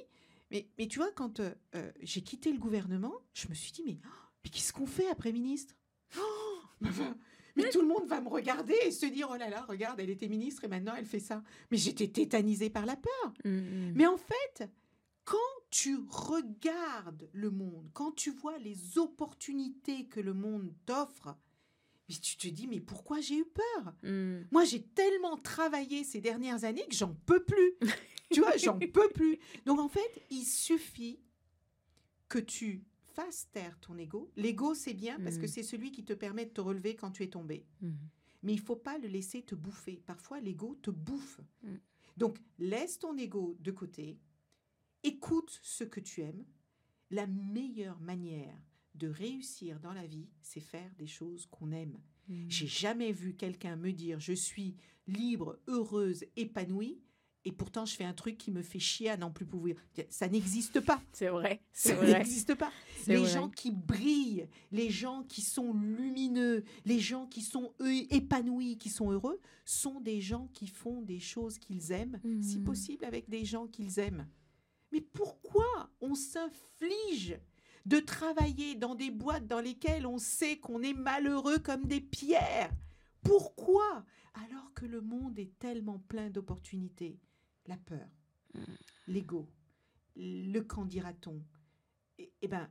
[0.51, 3.83] Mais, mais tu vois, quand euh, euh, j'ai quitté le gouvernement, je me suis dit,
[3.85, 4.09] mais, oh,
[4.43, 5.75] mais qu'est-ce qu'on fait après ministre?
[6.17, 6.59] Oh,
[7.57, 10.09] mais tout le monde va me regarder et se dire, oh là là, regarde, elle
[10.09, 11.43] était ministre et maintenant elle fait ça.
[11.71, 13.33] Mais j'étais tétanisée par la peur.
[13.43, 13.91] Mm.
[13.95, 14.69] Mais en fait,
[15.25, 15.37] quand
[15.69, 21.35] tu regardes le monde, quand tu vois les opportunités que le monde t'offre,
[22.07, 23.93] mais tu te dis, mais pourquoi j'ai eu peur?
[24.03, 24.43] Mm.
[24.51, 27.73] Moi, j'ai tellement travaillé ces dernières années que j'en peux plus.
[28.31, 29.39] tu vois, j'en peux plus.
[29.65, 31.19] Donc, en fait, il suffit
[32.29, 32.83] que tu
[33.17, 34.31] fasses taire ton ego.
[34.35, 35.49] L'ego, c'est bien parce que Mm.
[35.49, 37.65] c'est celui qui te permet de te relever quand tu es tombé.
[37.81, 37.91] Mm.
[38.43, 40.01] Mais il faut pas le laisser te bouffer.
[40.05, 41.41] Parfois, l'ego te bouffe.
[41.63, 41.75] Mm.
[42.17, 44.19] Donc, laisse ton ego de côté.
[45.03, 46.45] Écoute ce que tu aimes.
[47.09, 48.61] La meilleure manière
[48.95, 51.97] de réussir dans la vie, c'est faire des choses qu'on aime.
[52.49, 54.75] J'ai jamais vu quelqu'un me dire je suis
[55.07, 56.99] libre, heureuse, épanouie,
[57.47, 59.75] et pourtant je fais un truc qui me fait chier à n'en plus pouvoir.
[60.09, 61.01] Ça n'existe pas.
[61.13, 62.71] C'est vrai, Ça n'existe pas.
[63.07, 63.29] Les vrai.
[63.29, 68.89] gens qui brillent, les gens qui sont lumineux, les gens qui sont eux, épanouis, qui
[68.89, 72.63] sont heureux, sont des gens qui font des choses qu'ils aiment, si Mhm.
[72.65, 74.27] possible avec des gens qu'ils aiment.
[74.91, 77.39] Mais pourquoi on s'inflige
[77.85, 82.71] de travailler dans des boîtes dans lesquelles on sait qu'on est malheureux comme des pierres?
[83.23, 84.05] Pourquoi?
[84.33, 87.19] Alors que le monde est tellement plein d'opportunités.
[87.67, 88.07] La peur,
[89.07, 89.49] l'ego,
[90.15, 91.43] le qu'en dira-t-on?
[92.17, 92.69] Eh eh ben,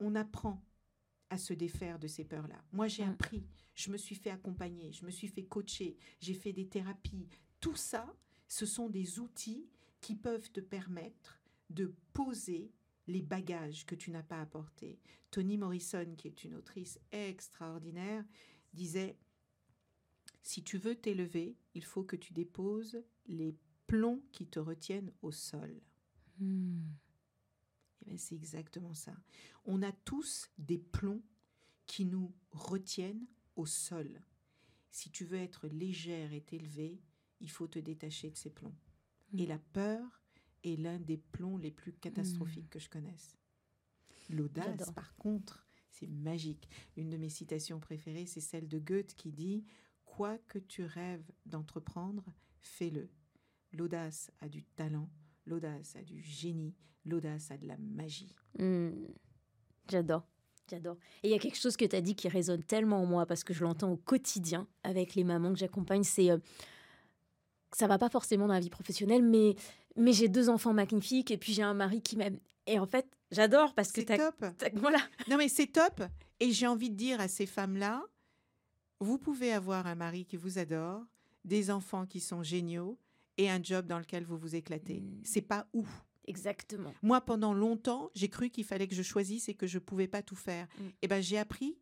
[0.00, 0.64] on apprend
[1.30, 2.62] à se défaire de ces peurs-là.
[2.72, 3.10] Moi, j'ai Mm.
[3.10, 7.28] appris, je me suis fait accompagner, je me suis fait coacher, j'ai fait des thérapies.
[7.60, 8.14] Tout ça,
[8.46, 9.68] ce sont des outils
[10.00, 12.70] qui peuvent te permettre de poser
[13.06, 15.00] les bagages que tu n'as pas apportés.
[15.30, 18.24] Toni Morrison, qui est une autrice extraordinaire,
[18.72, 19.18] disait
[20.42, 23.56] Si tu veux t'élever, il faut que tu déposes les
[23.86, 25.80] plombs qui te retiennent au sol.
[26.38, 26.82] Hmm.
[28.06, 29.14] Eh c'est exactement ça.
[29.64, 31.22] On a tous des plombs
[31.86, 33.26] qui nous retiennent
[33.56, 34.22] au sol.
[34.90, 37.00] Si tu veux être légère et t'élever,
[37.40, 38.76] il faut te détacher de ces plombs.
[39.32, 39.38] Mm.
[39.40, 40.22] Et la peur
[40.62, 43.36] est l'un des plombs les plus catastrophiques que je connaisse.
[44.30, 46.68] L'audace, par contre, c'est magique.
[46.96, 49.64] Une de mes citations préférées, c'est celle de Goethe qui dit
[50.04, 52.24] Quoi que tu rêves d'entreprendre,
[52.60, 53.10] fais-le.
[53.74, 55.08] L'audace a du talent,
[55.46, 58.34] l'audace a du génie, l'audace a de la magie.
[58.58, 58.90] Hmm.
[59.90, 60.22] J'adore.
[60.70, 60.96] J'adore.
[61.22, 63.26] Et il y a quelque chose que tu as dit qui résonne tellement en moi
[63.26, 66.04] parce que je l'entends au quotidien avec les mamans que j'accompagne.
[66.04, 66.30] C'est.
[66.30, 66.38] euh,
[67.72, 69.56] ça va pas forcément dans la vie professionnelle, mais,
[69.96, 72.38] mais j'ai deux enfants magnifiques et puis j'ai un mari qui m'aime.
[72.66, 74.36] Et en fait, j'adore parce que C'est top.
[74.56, 74.98] t'as- Voilà.
[75.28, 76.02] Non, mais c'est top.
[76.40, 78.02] Et j'ai envie de dire à ces femmes-là,
[79.00, 81.02] vous pouvez avoir un mari qui vous adore,
[81.44, 82.96] des enfants qui sont géniaux
[83.36, 85.00] et un job dans lequel vous vous éclatez.
[85.00, 85.20] Mm.
[85.24, 85.86] C'est pas où.
[86.26, 86.94] Exactement.
[87.02, 90.22] Moi, pendant longtemps, j'ai cru qu'il fallait que je choisisse et que je pouvais pas
[90.22, 90.66] tout faire.
[90.78, 90.82] Mm.
[91.02, 91.78] Et ben, j'ai appris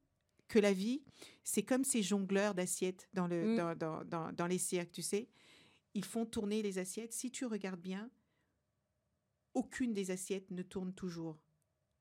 [0.48, 1.02] que la vie,
[1.44, 3.56] c'est comme ces jongleurs d'assiettes dans, le, Mm.
[3.56, 5.28] dans, dans, dans, dans les cirques, tu sais.
[5.94, 7.12] Ils font tourner les assiettes.
[7.12, 8.10] Si tu regardes bien,
[9.54, 11.38] aucune des assiettes ne tourne toujours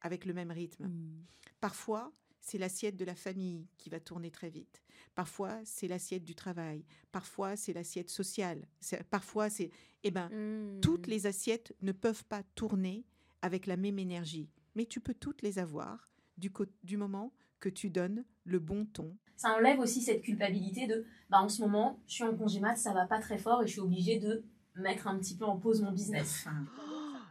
[0.01, 0.85] avec le même rythme.
[0.87, 1.25] Hmm.
[1.59, 4.81] Parfois, c'est l'assiette de la famille qui va tourner très vite.
[5.15, 6.83] Parfois, c'est l'assiette du travail.
[7.11, 8.67] Parfois, c'est l'assiette sociale.
[9.09, 9.69] Parfois, c'est...
[10.03, 10.79] Eh ben, Hmm.
[10.81, 13.05] toutes les assiettes ne peuvent pas tourner
[13.43, 14.49] avec la même énergie.
[14.75, 16.51] Mais tu peux toutes les avoir du,
[16.83, 19.15] du moment que tu donnes le bon ton.
[19.37, 22.75] ça enlève aussi cette culpabilité de bah en ce moment je suis en congé mat
[22.75, 24.43] ça va pas très fort et je suis obligée de
[24.75, 26.45] mettre un petit peu en pause mon business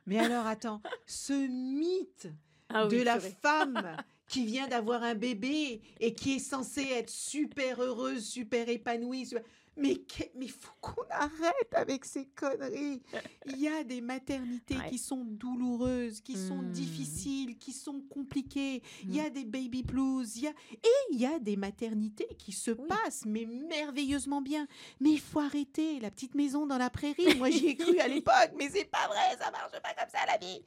[0.07, 2.29] Mais alors, attends, ce mythe
[2.69, 3.97] Ah oui, de la femme
[4.31, 9.27] qui vient d'avoir un bébé et qui est censée être super heureuse, super épanouie.
[9.27, 9.43] super-
[9.77, 9.97] Mais
[10.35, 13.01] mais faut qu'on arrête avec ces conneries.
[13.47, 14.91] Il y a des maternités Ouais.
[14.91, 16.71] qui sont douloureuses, qui sont Mm.
[16.73, 18.83] difficiles, qui sont compliquées.
[19.05, 22.29] Il y a des baby blues, il y a et il y a des maternités
[22.39, 22.89] qui se Oui.
[22.89, 24.67] passent mais merveilleusement bien.
[25.01, 27.35] Mais il faut arrêter la petite maison dans la prairie.
[27.39, 30.27] Moi j'y ai cru à l'époque, mais c'est pas vrai, ça marche pas comme ça
[30.27, 30.63] la vie.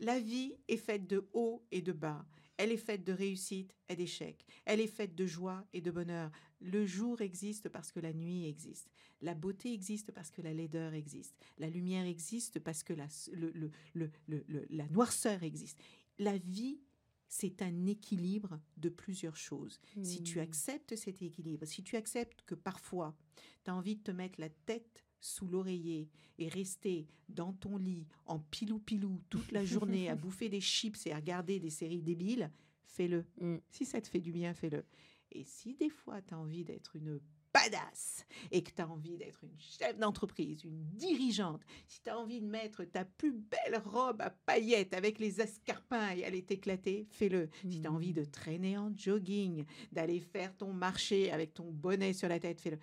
[0.00, 2.24] La vie est faite de hauts et de bas.
[2.56, 4.46] Elle est faite de réussite et d'échecs.
[4.64, 6.30] Elle est faite de joie et de bonheur.
[6.60, 8.88] Le jour existe parce que la nuit existe.
[9.20, 11.34] La beauté existe parce que la laideur existe.
[11.58, 15.78] La lumière existe parce que la, le- le- le- le- le- la noirceur existe.
[16.18, 16.80] La vie,
[17.28, 19.80] c'est un équilibre de plusieurs choses.
[20.02, 20.42] Si tu Hmm.
[20.42, 23.16] acceptes cet équilibre, si tu acceptes que parfois,
[23.64, 28.06] tu as envie de te mettre la tête sous l'oreiller et rester dans ton lit
[28.26, 32.50] en pilou-pilou toute la journée à bouffer des chips et à regarder des séries débiles,
[32.84, 33.24] fais-le.
[33.40, 33.56] Mm.
[33.70, 34.84] Si ça te fait du bien, fais-le.
[35.32, 37.20] Et si des fois tu as envie d'être une
[37.54, 42.18] badass et que tu as envie d'être une chef d'entreprise, une dirigeante, si tu as
[42.18, 47.06] envie de mettre ta plus belle robe à paillettes avec les escarpins et aller t'éclater,
[47.10, 47.48] fais-le.
[47.66, 52.12] Si tu as envie de traîner en jogging, d'aller faire ton marché avec ton bonnet
[52.12, 52.78] sur la tête, fais-le.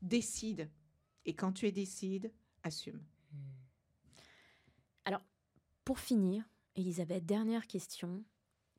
[0.00, 0.68] Décide.
[1.24, 3.00] Et quand tu es décide, assume.
[5.84, 8.24] Pour finir, Elisabeth, dernière question.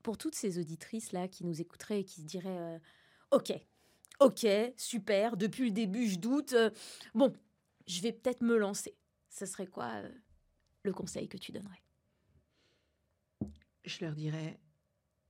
[0.04, 2.80] Pour toutes ces auditrices-là qui nous écouteraient et qui se diraient euh,
[3.32, 3.52] Ok,
[4.20, 4.46] ok,
[4.78, 6.70] super, depuis le début je doute, euh,
[7.14, 7.34] bon,
[7.88, 8.96] je vais peut-être me lancer.
[9.30, 10.10] Ce serait quoi euh,
[10.84, 11.82] le conseil que tu donnerais?
[13.86, 14.60] Je leur dirais,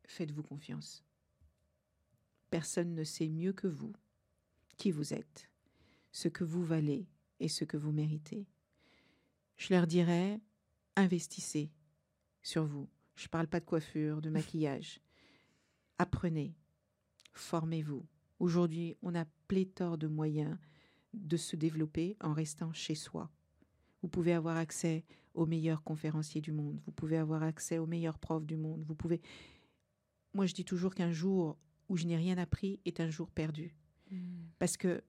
[0.05, 1.03] faites-vous confiance.
[2.51, 3.93] Personne ne sait mieux que vous
[4.77, 5.49] qui vous êtes,
[6.13, 7.09] ce que vous valez
[7.41, 8.47] et ce que vous méritez.
[9.57, 10.39] Je leur dirais,
[10.95, 11.71] investissez
[12.41, 12.87] sur vous.
[13.15, 15.01] Je ne parle pas de coiffure, de maquillage.
[15.97, 16.55] Apprenez,
[17.33, 18.05] formez-vous.
[18.39, 20.57] Aujourd'hui, on a pléthore de moyens
[21.13, 23.29] de se développer en restant chez soi.
[24.01, 28.19] Vous pouvez avoir accès aux meilleurs conférenciers du monde, vous pouvez avoir accès aux meilleurs
[28.19, 29.21] profs du monde, vous pouvez...
[30.33, 31.57] Moi, je dis toujours qu'un jour
[31.89, 33.75] où je n'ai rien appris est un jour perdu.
[34.59, 35.03] Parce que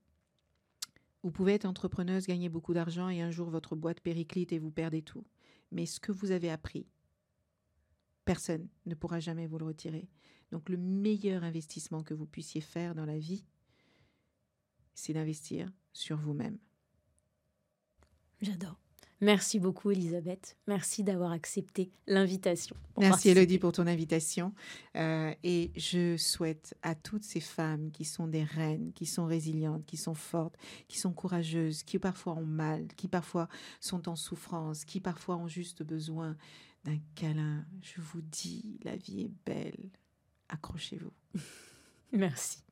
[1.24, 4.70] vous pouvez être entrepreneuse, gagner beaucoup d'argent et un jour votre boîte périclite et vous
[4.70, 5.24] perdez tout.
[5.72, 6.86] Mais ce que vous avez appris,
[8.26, 10.06] personne ne pourra jamais vous le retirer.
[10.52, 13.46] Donc le meilleur investissement que vous puissiez faire dans la vie,
[14.92, 16.58] c'est d'investir sur vous-même.
[18.42, 18.83] J'adore.
[19.24, 20.58] Merci beaucoup, Elisabeth.
[20.66, 22.76] Merci d'avoir accepté l'invitation.
[22.98, 23.30] Merci.
[23.30, 24.52] Elodie pour ton invitation.
[24.96, 29.86] Euh, et je souhaite à toutes ces femmes qui sont des reines, qui sont résilientes,
[29.86, 30.58] qui sont fortes,
[30.88, 33.48] qui sont courageuses, qui parfois ont mal, qui parfois
[33.80, 36.36] sont en souffrance, qui parfois ont juste besoin
[36.84, 37.64] d'un câlin.
[37.80, 39.88] Je vous dis, la vie est belle.
[40.50, 41.12] Accrochez-vous.
[42.12, 42.63] Merci.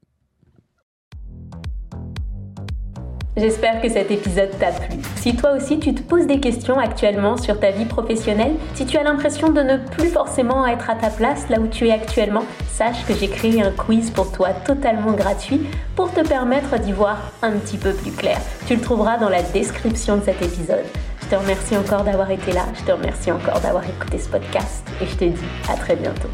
[3.35, 4.99] J'espère que cet épisode t'a plu.
[5.17, 8.99] Si toi aussi tu te poses des questions actuellement sur ta vie professionnelle, si tu
[8.99, 12.45] as l'impression de ne plus forcément être à ta place là où tu es actuellement,
[12.69, 15.63] sache que j'ai créé un quiz pour toi totalement gratuit
[15.97, 18.39] pour te permettre d'y voir un petit peu plus clair.
[18.67, 20.85] Tu le trouveras dans la description de cet épisode.
[21.23, 24.85] Je te remercie encore d'avoir été là, je te remercie encore d'avoir écouté ce podcast
[25.01, 26.29] et je te dis à très bientôt.